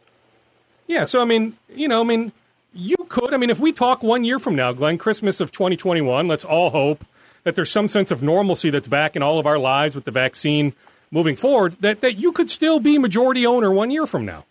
Yeah, 0.87 1.05
so 1.05 1.23
I 1.23 1.25
mean, 1.25 1.57
you 1.75 1.89
know, 1.89 2.01
I 2.01 2.05
mean, 2.05 2.33
you 2.75 2.97
could. 3.09 3.35
I 3.35 3.37
mean, 3.37 3.51
if 3.51 3.61
we 3.61 3.73
talk 3.73 4.03
one 4.03 4.25
year 4.25 4.39
from 4.39 4.55
now, 4.55 4.73
Glen, 4.73 4.99
Christmas 4.99 5.41
of 5.41 5.53
2021, 5.53 6.29
let's 6.29 6.45
all 6.45 6.71
hope 6.71 7.05
that 7.45 7.55
there's 7.55 7.71
some 7.71 7.89
sense 7.89 8.11
of 8.11 8.23
normalcy 8.23 8.71
that's 8.71 8.89
back 8.89 9.17
in 9.17 9.23
all 9.23 9.39
of 9.39 9.47
our 9.47 9.59
lives 9.59 9.95
with 9.95 10.05
the 10.05 10.11
vaccine 10.11 10.73
moving 11.11 11.37
forward. 11.37 11.77
That 11.81 12.01
that 12.01 12.15
you 12.15 12.33
could 12.33 12.51
still 12.51 12.81
be 12.81 12.99
majority 12.99 13.47
owner 13.47 13.71
one 13.71 13.91
year 13.91 14.07
from 14.07 14.25
now. 14.25 14.45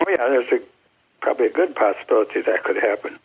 Oh 0.00 0.10
yeah, 0.10 0.28
there's 0.28 0.52
a 0.52 0.60
probably 1.20 1.46
a 1.46 1.50
good 1.50 1.74
possibility 1.74 2.40
that 2.42 2.64
could 2.64 2.76
happen. 2.76 3.18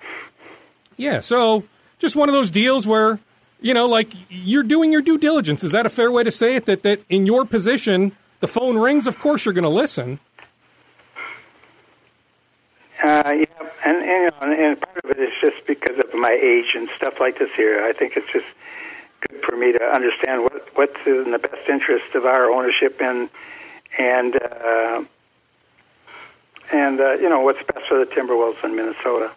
Yeah, 0.97 1.19
so 1.19 1.63
just 1.99 2.15
one 2.15 2.29
of 2.29 2.33
those 2.33 2.51
deals 2.51 2.85
where 2.85 3.19
you 3.61 3.73
know, 3.73 3.87
like 3.87 4.09
you're 4.29 4.63
doing 4.63 4.91
your 4.91 5.01
due 5.01 5.17
diligence. 5.17 5.63
Is 5.63 5.71
that 5.71 5.85
a 5.85 5.89
fair 5.89 6.11
way 6.11 6.23
to 6.23 6.31
say 6.31 6.55
it? 6.55 6.65
That 6.65 6.83
that 6.83 7.01
in 7.09 7.25
your 7.25 7.45
position, 7.45 8.15
the 8.39 8.47
phone 8.47 8.77
rings. 8.77 9.07
Of 9.07 9.19
course, 9.19 9.45
you're 9.45 9.53
going 9.53 9.63
to 9.63 9.69
listen. 9.69 10.19
Uh, 13.03 13.33
yeah, 13.35 13.45
and, 13.85 13.97
and, 13.97 14.05
you 14.05 14.29
know, 14.29 14.37
and, 14.41 14.53
and 14.53 14.81
part 14.81 14.97
of 15.03 15.11
it 15.11 15.19
is 15.19 15.31
just 15.41 15.67
because 15.67 15.99
of 15.99 16.13
my 16.13 16.31
age 16.31 16.73
and 16.75 16.89
stuff 16.95 17.19
like 17.19 17.37
this 17.37 17.51
here. 17.53 17.83
I 17.83 17.93
think 17.93 18.17
it's 18.17 18.31
just 18.31 18.47
good 19.27 19.43
for 19.43 19.55
me 19.55 19.73
to 19.73 19.83
understand 19.83 20.43
what 20.43 20.69
what's 20.75 21.05
in 21.05 21.31
the 21.31 21.39
best 21.39 21.67
interest 21.69 22.15
of 22.15 22.25
our 22.25 22.49
ownership 22.51 23.01
and 23.01 23.29
and 23.97 24.35
uh, 24.35 25.03
and 26.71 26.99
uh, 26.99 27.13
you 27.13 27.29
know 27.29 27.41
what's 27.41 27.63
best 27.63 27.87
for 27.87 27.99
the 27.99 28.05
Timberwolves 28.05 28.63
in 28.63 28.75
Minnesota. 28.75 29.31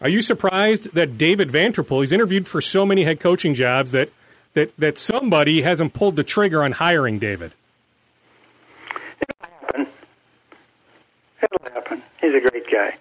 Are 0.00 0.08
you 0.08 0.22
surprised 0.22 0.94
that 0.94 1.18
David 1.18 1.50
Vanterpool, 1.50 2.00
he's 2.00 2.12
interviewed 2.12 2.48
for 2.48 2.60
so 2.60 2.86
many 2.86 3.04
head 3.04 3.20
coaching 3.20 3.54
jobs 3.54 3.92
that 3.92 4.10
that 4.54 4.76
that 4.76 4.98
somebody 4.98 5.62
hasn't 5.62 5.94
pulled 5.94 6.16
the 6.16 6.24
trigger 6.24 6.62
on 6.62 6.72
hiring 6.72 7.18
David? 7.18 7.54
It'll 9.20 9.50
happen. 9.50 9.86
It'll 11.42 11.72
happen. 11.72 12.02
He's 12.20 12.34
a 12.34 12.40
great 12.40 12.70
guy. 12.70 12.96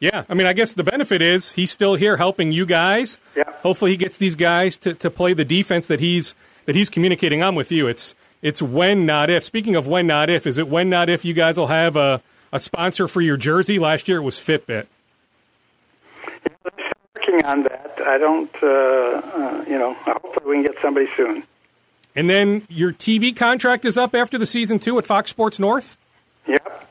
Yeah, 0.00 0.24
I 0.28 0.34
mean, 0.34 0.46
I 0.46 0.52
guess 0.52 0.74
the 0.74 0.84
benefit 0.84 1.22
is 1.22 1.52
he's 1.52 1.70
still 1.70 1.94
here 1.94 2.16
helping 2.16 2.52
you 2.52 2.66
guys. 2.66 3.16
Yeah. 3.34 3.44
Hopefully, 3.62 3.92
he 3.92 3.96
gets 3.96 4.18
these 4.18 4.34
guys 4.34 4.76
to, 4.78 4.94
to 4.94 5.10
play 5.10 5.32
the 5.32 5.44
defense 5.44 5.86
that 5.86 6.00
he's 6.00 6.34
that 6.66 6.76
he's 6.76 6.90
communicating 6.90 7.42
on 7.42 7.54
with 7.54 7.72
you. 7.72 7.86
It's 7.86 8.14
it's 8.42 8.60
when 8.60 9.06
not 9.06 9.30
if. 9.30 9.44
Speaking 9.44 9.76
of 9.76 9.86
when 9.86 10.06
not 10.06 10.28
if, 10.28 10.46
is 10.46 10.58
it 10.58 10.68
when 10.68 10.90
not 10.90 11.08
if 11.08 11.24
you 11.24 11.32
guys 11.32 11.56
will 11.56 11.68
have 11.68 11.96
a 11.96 12.20
a 12.52 12.60
sponsor 12.60 13.08
for 13.08 13.20
your 13.20 13.36
jersey? 13.36 13.78
Last 13.78 14.08
year 14.08 14.18
it 14.18 14.22
was 14.22 14.38
Fitbit. 14.38 14.86
I'm 16.26 16.92
working 17.14 17.44
on 17.44 17.62
that. 17.62 17.94
I 18.04 18.18
don't, 18.18 18.54
uh, 18.62 18.66
uh, 18.66 19.64
you 19.66 19.78
know. 19.78 19.94
Hopefully, 19.94 20.46
we 20.46 20.54
can 20.56 20.72
get 20.72 20.82
somebody 20.82 21.08
soon. 21.16 21.44
And 22.16 22.30
then 22.30 22.66
your 22.68 22.92
TV 22.92 23.34
contract 23.34 23.84
is 23.84 23.96
up 23.96 24.14
after 24.14 24.38
the 24.38 24.46
season 24.46 24.78
two 24.78 24.98
at 24.98 25.06
Fox 25.06 25.30
Sports 25.30 25.58
North. 25.58 25.96
Yep, 26.46 26.88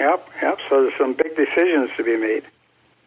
yep, 0.00 0.28
yep. 0.40 0.58
So 0.68 0.82
there's 0.82 0.96
some 0.96 1.12
big 1.12 1.36
decisions 1.36 1.90
to 1.96 2.04
be 2.04 2.16
made. 2.16 2.44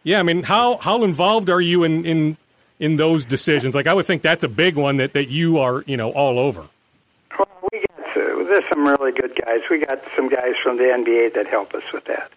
Yeah, 0.04 0.20
I 0.20 0.22
mean, 0.22 0.44
how 0.44 0.76
how 0.76 1.02
involved 1.02 1.50
are 1.50 1.60
you 1.60 1.82
in 1.82 2.04
in 2.04 2.36
in 2.78 2.96
those 2.96 3.24
decisions? 3.24 3.74
Like, 3.74 3.88
I 3.88 3.94
would 3.94 4.06
think 4.06 4.22
that's 4.22 4.44
a 4.44 4.48
big 4.48 4.76
one 4.76 4.98
that 4.98 5.12
that 5.14 5.28
you 5.28 5.58
are 5.58 5.82
you 5.86 5.96
know 5.96 6.12
all 6.12 6.38
over. 6.38 6.68
Well, 7.36 7.48
we 7.72 7.84
got 7.98 8.16
uh, 8.16 8.44
there's 8.44 8.68
some 8.68 8.86
really 8.86 9.10
good 9.10 9.34
guys. 9.44 9.62
We 9.68 9.84
got 9.84 10.00
some 10.14 10.28
guys 10.28 10.54
from 10.62 10.76
the 10.76 10.84
NBA 10.84 11.34
that 11.34 11.48
help 11.48 11.74
us 11.74 11.82
with 11.92 12.04
that. 12.04 12.30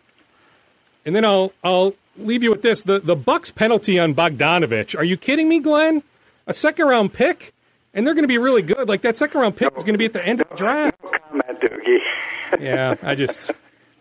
And 1.05 1.15
then 1.15 1.23
I'll 1.23 1.53
I'll 1.63 1.93
leave 2.17 2.41
you 2.41 2.49
with 2.49 2.63
this: 2.63 2.81
the 2.81 2.99
the 2.99 3.15
Bucks 3.15 3.51
penalty 3.51 3.99
on 3.99 4.15
Bogdanovich. 4.15 4.97
Are 4.97 5.03
you 5.03 5.17
kidding 5.17 5.47
me, 5.47 5.59
Glen? 5.59 6.01
A 6.47 6.53
second 6.53 6.87
round 6.87 7.13
pick, 7.13 7.53
and 7.93 8.05
they're 8.05 8.13
going 8.13 8.23
to 8.23 8.27
be 8.27 8.37
really 8.37 8.61
good. 8.61 8.87
Like 8.89 9.01
that 9.01 9.17
second 9.17 9.39
round 9.41 9.55
pick 9.55 9.75
is 9.75 9.83
going 9.83 9.93
to 9.93 9.97
be 9.99 10.05
at 10.05 10.13
the 10.13 10.25
end 10.25 10.41
of 10.41 10.49
the 10.49 10.55
draft. 10.55 10.97
No 11.03 11.09
comment, 11.11 11.61
Doogie. 11.61 11.99
Yeah, 12.59 12.95
I 13.03 13.13
just 13.13 13.51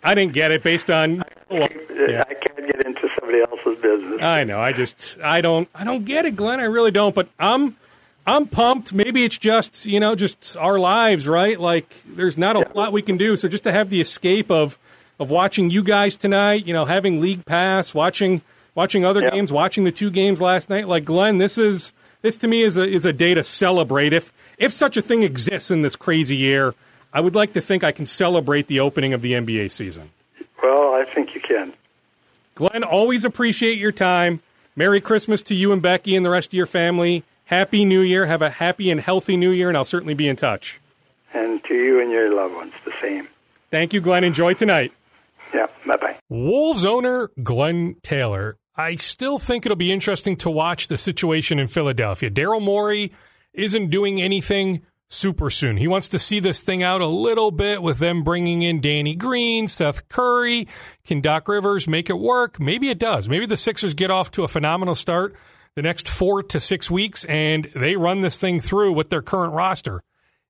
I 0.02 0.14
didn't 0.14 0.32
get 0.32 0.50
it 0.50 0.62
based 0.62 0.90
on. 0.90 1.22
Well, 1.50 1.68
yeah. 1.94 2.24
I 2.26 2.32
can't 2.32 2.66
get 2.66 2.86
into 2.86 3.10
somebody 3.20 3.40
else's 3.42 3.76
business. 3.82 4.22
I 4.22 4.44
know. 4.44 4.58
I 4.58 4.72
just 4.72 5.18
I 5.22 5.42
don't 5.42 5.68
I 5.74 5.84
don't 5.84 6.06
get 6.06 6.24
it, 6.24 6.34
Glen. 6.34 6.58
I 6.58 6.64
really 6.64 6.90
don't. 6.90 7.14
But 7.14 7.28
I'm 7.38 7.76
I'm 8.26 8.46
pumped. 8.46 8.94
Maybe 8.94 9.22
it's 9.24 9.36
just 9.36 9.84
you 9.84 10.00
know 10.00 10.14
just 10.14 10.56
our 10.56 10.78
lives, 10.78 11.28
right? 11.28 11.60
Like 11.60 11.94
there's 12.06 12.38
not 12.38 12.56
a 12.56 12.66
lot 12.74 12.92
we 12.94 13.02
can 13.02 13.18
do. 13.18 13.36
So 13.36 13.48
just 13.48 13.64
to 13.64 13.72
have 13.72 13.90
the 13.90 14.00
escape 14.00 14.50
of 14.50 14.78
of 15.20 15.30
watching 15.30 15.70
you 15.70 15.82
guys 15.82 16.16
tonight, 16.16 16.66
you 16.66 16.72
know, 16.72 16.86
having 16.86 17.20
league 17.20 17.44
pass, 17.44 17.92
watching 17.92 18.40
watching 18.74 19.04
other 19.04 19.20
Yeah. 19.24 19.30
games, 19.30 19.52
watching 19.52 19.84
the 19.84 19.92
two 19.92 20.10
games 20.10 20.40
last 20.40 20.70
night. 20.70 20.88
Like 20.88 21.04
Glen, 21.04 21.36
this 21.36 21.58
is 21.58 21.92
this 22.22 22.36
to 22.38 22.48
me 22.48 22.62
is 22.62 22.76
a 22.76 22.86
is 22.86 23.04
a 23.04 23.12
day 23.12 23.34
to 23.34 23.42
celebrate. 23.42 24.12
If 24.12 24.32
if 24.58 24.72
such 24.72 24.96
a 24.96 25.02
thing 25.02 25.22
exists 25.22 25.70
in 25.70 25.82
this 25.82 25.96
crazy 25.96 26.36
year, 26.36 26.74
I 27.12 27.20
would 27.20 27.34
like 27.34 27.52
to 27.54 27.60
think 27.60 27.84
I 27.84 27.92
can 27.92 28.06
celebrate 28.06 28.66
the 28.66 28.80
opening 28.80 29.12
of 29.12 29.22
the 29.22 29.32
NBA 29.32 29.70
season. 29.70 30.10
Well, 30.62 30.94
I 30.94 31.04
think 31.04 31.34
you 31.34 31.40
can. 31.40 31.72
Glen, 32.54 32.82
always 32.82 33.24
appreciate 33.24 33.78
your 33.78 33.92
time. 33.92 34.40
Merry 34.74 35.00
Christmas 35.00 35.42
to 35.42 35.54
you 35.54 35.72
and 35.72 35.80
Becky 35.80 36.16
and 36.16 36.24
the 36.24 36.30
rest 36.30 36.48
of 36.48 36.54
your 36.54 36.66
family. 36.66 37.24
Happy 37.44 37.84
New 37.84 38.00
Year. 38.00 38.26
Have 38.26 38.42
a 38.42 38.50
happy 38.50 38.90
and 38.90 39.00
healthy 39.00 39.36
New 39.36 39.50
Year, 39.50 39.68
and 39.68 39.76
I'll 39.76 39.84
certainly 39.84 40.14
be 40.14 40.28
in 40.28 40.36
touch. 40.36 40.80
And 41.32 41.62
to 41.64 41.74
you 41.74 42.00
and 42.00 42.10
your 42.10 42.34
loved 42.34 42.54
ones, 42.54 42.72
the 42.84 42.92
same. 43.00 43.28
Thank 43.70 43.92
you, 43.92 44.00
Glen. 44.00 44.24
Enjoy 44.24 44.54
tonight. 44.54 44.92
Yeah, 45.54 45.66
bye 45.86 45.96
bye. 45.96 46.16
Wolves 46.28 46.84
owner 46.84 47.30
Glen 47.42 47.96
Taylor. 48.02 48.56
I 48.78 48.94
still 48.94 49.40
think 49.40 49.66
it'll 49.66 49.74
be 49.74 49.90
interesting 49.90 50.36
to 50.36 50.50
watch 50.50 50.86
the 50.86 50.96
situation 50.96 51.58
in 51.58 51.66
Philadelphia. 51.66 52.30
Daryl 52.30 52.62
Morey 52.62 53.12
isn't 53.52 53.90
doing 53.90 54.22
anything 54.22 54.82
super 55.08 55.50
soon. 55.50 55.78
He 55.78 55.88
wants 55.88 56.06
to 56.10 56.18
see 56.18 56.38
this 56.38 56.60
thing 56.60 56.84
out 56.84 57.00
a 57.00 57.06
little 57.08 57.50
bit 57.50 57.82
with 57.82 57.98
them 57.98 58.22
bringing 58.22 58.62
in 58.62 58.80
Danny 58.80 59.16
Green, 59.16 59.66
Seth 59.66 60.08
Curry. 60.08 60.68
Can 61.04 61.20
Doc 61.20 61.48
Rivers 61.48 61.88
make 61.88 62.08
it 62.08 62.20
work? 62.20 62.60
Maybe 62.60 62.88
it 62.88 63.00
does. 63.00 63.28
Maybe 63.28 63.46
the 63.46 63.56
Sixers 63.56 63.94
get 63.94 64.12
off 64.12 64.30
to 64.32 64.44
a 64.44 64.48
phenomenal 64.48 64.94
start 64.94 65.34
the 65.74 65.82
next 65.82 66.08
four 66.08 66.42
to 66.44 66.60
six 66.60 66.90
weeks 66.90 67.24
and 67.24 67.68
they 67.74 67.96
run 67.96 68.20
this 68.20 68.40
thing 68.40 68.60
through 68.60 68.92
with 68.92 69.10
their 69.10 69.22
current 69.22 69.54
roster. 69.54 70.02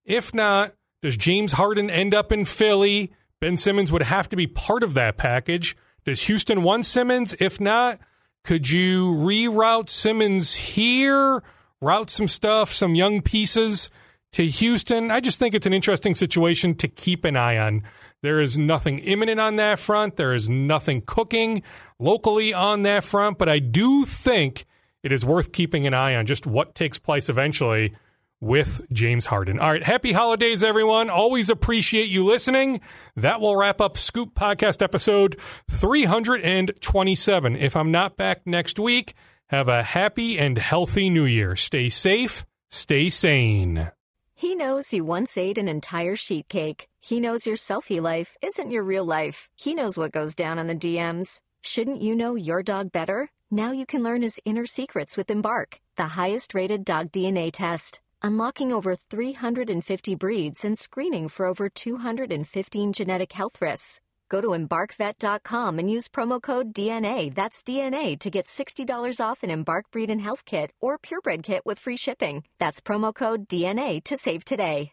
If 0.05 0.35
not, 0.35 0.75
does 1.01 1.17
James 1.17 1.53
Harden 1.53 1.89
end 1.89 2.15
up 2.15 2.31
in 2.31 2.45
Philly? 2.45 3.13
Ben 3.41 3.57
Simmons 3.57 3.91
would 3.91 4.03
have 4.03 4.29
to 4.29 4.37
be 4.37 4.47
part 4.47 4.83
of 4.83 4.95
that 4.95 5.17
package. 5.17 5.77
Does 6.05 6.23
Houston 6.25 6.63
want 6.63 6.85
Simmons? 6.85 7.35
If 7.39 7.61
not, 7.61 8.01
could 8.45 8.71
you 8.71 9.13
reroute 9.13 9.89
Simmons 9.89 10.55
here, 10.55 11.43
route 11.81 12.11
some 12.11 12.29
stuff, 12.29 12.73
some 12.73 12.95
young 12.95 13.23
pieces 13.23 13.91
to 14.33 14.47
Houston? 14.47 15.11
I 15.11 15.21
just 15.21 15.39
think 15.39 15.55
it's 15.55 15.67
an 15.67 15.75
interesting 15.75 16.15
situation 16.15 16.75
to 16.77 16.89
keep 16.89 17.25
an 17.25 17.37
eye 17.37 17.59
on. 17.59 17.83
There 18.23 18.41
is 18.41 18.59
nothing 18.59 18.99
imminent 18.99 19.39
on 19.39 19.57
that 19.57 19.79
front. 19.79 20.17
There 20.17 20.35
is 20.35 20.49
nothing 20.49 21.03
cooking 21.07 21.63
locally 21.99 22.53
on 22.53 22.83
that 22.83 23.05
front, 23.05 23.39
but 23.39 23.49
I 23.49 23.59
do 23.59 24.05
think 24.05 24.65
it 25.03 25.13
is 25.13 25.25
worth 25.25 25.53
keeping 25.53 25.87
an 25.87 25.95
eye 25.95 26.17
on 26.17 26.27
just 26.27 26.47
what 26.47 26.75
takes 26.75 26.99
place 26.99 27.29
eventually 27.29 27.93
with 28.41 28.87
James 28.93 29.27
Harden. 29.27 29.59
All 29.59 29.71
right, 29.71 29.83
happy 29.83 30.13
holidays, 30.13 30.63
everyone. 30.63 31.11
Always 31.11 31.51
appreciate 31.51 32.09
you 32.09 32.25
listening. 32.25 32.81
That 33.17 33.41
will 33.41 33.57
wrap 33.57 33.81
up 33.81 33.97
Scoop 33.97 34.35
Podcast 34.35 34.83
episode 34.83 35.37
327. 35.71 37.57
If 37.57 37.77
I'm 37.77 37.91
not 37.91 38.17
back 38.17 38.47
next 38.47 38.79
week, 38.79 39.15
have 39.49 39.69
a 39.69 39.83
happy 39.83 40.39
and 40.39 40.59
healthy 40.59 41.11
new 41.11 41.25
year. 41.25 41.57
Stay 41.57 41.89
safe, 41.89 42.45
stay 42.69 43.09
sane. 43.09 43.91
He 44.35 44.55
knows 44.55 44.93
you 44.93 45.05
once 45.05 45.37
ate 45.37 45.59
an 45.59 45.67
entire 45.67 46.15
sheet 46.15 46.49
cake. 46.49 46.87
He 47.01 47.19
knows 47.19 47.47
your 47.47 47.57
selfie 47.57 48.01
life 48.01 48.37
isn't 48.41 48.71
your 48.71 48.85
real 48.85 49.05
life. 49.05 49.49
He 49.57 49.75
knows 49.75 49.99
what 49.99 50.13
goes 50.13 50.35
down 50.35 50.61
on 50.61 50.69
the 50.69 50.77
DMs. 50.77 51.41
Shouldn't 51.63 52.01
you 52.01 52.15
know 52.15 52.37
your 52.37 52.63
dog 52.63 52.93
better? 52.93 53.31
Now 53.51 53.73
you 53.73 53.85
can 53.85 54.05
learn 54.05 54.23
his 54.23 54.39
inner 54.45 54.67
secrets 54.67 55.17
with 55.17 55.31
Embark, 55.31 55.81
the 55.97 56.07
highest 56.07 56.55
rated 56.55 56.85
dog 56.85 57.11
DNA 57.11 57.51
test. 57.51 58.01
Unlocking 58.21 58.73
over 58.73 58.97
350 58.97 60.15
breeds 60.17 60.65
and 60.65 60.77
screening 60.77 61.29
for 61.29 61.47
over 61.47 61.69
215 61.69 62.93
genetic 62.93 63.33
health 63.33 63.61
risks. 63.61 64.01
Go 64.29 64.41
to 64.41 64.49
embarkvet.com 64.49 65.79
and 65.79 65.91
use 65.91 66.09
promo 66.09 66.43
code 66.43 66.75
DNA, 66.75 67.35
that's 67.35 67.63
DNA, 67.63 68.19
to 68.19 68.31
get 68.31 68.47
$60 68.47 69.25
off 69.25 69.43
an 69.43 69.51
Embark 69.51 69.91
Breed 69.91 70.11
and 70.11 70.21
Health 70.21 70.45
Kit 70.45 70.73
or 70.81 70.99
Purebred 70.99 71.43
Kit 71.43 71.63
with 71.65 71.79
free 71.79 71.97
shipping. 71.97 72.45
That's 72.59 72.81
promo 72.81 73.15
code 73.15 73.49
DNA 73.49 74.03
to 74.05 74.17
save 74.17 74.45
today. 74.45 74.93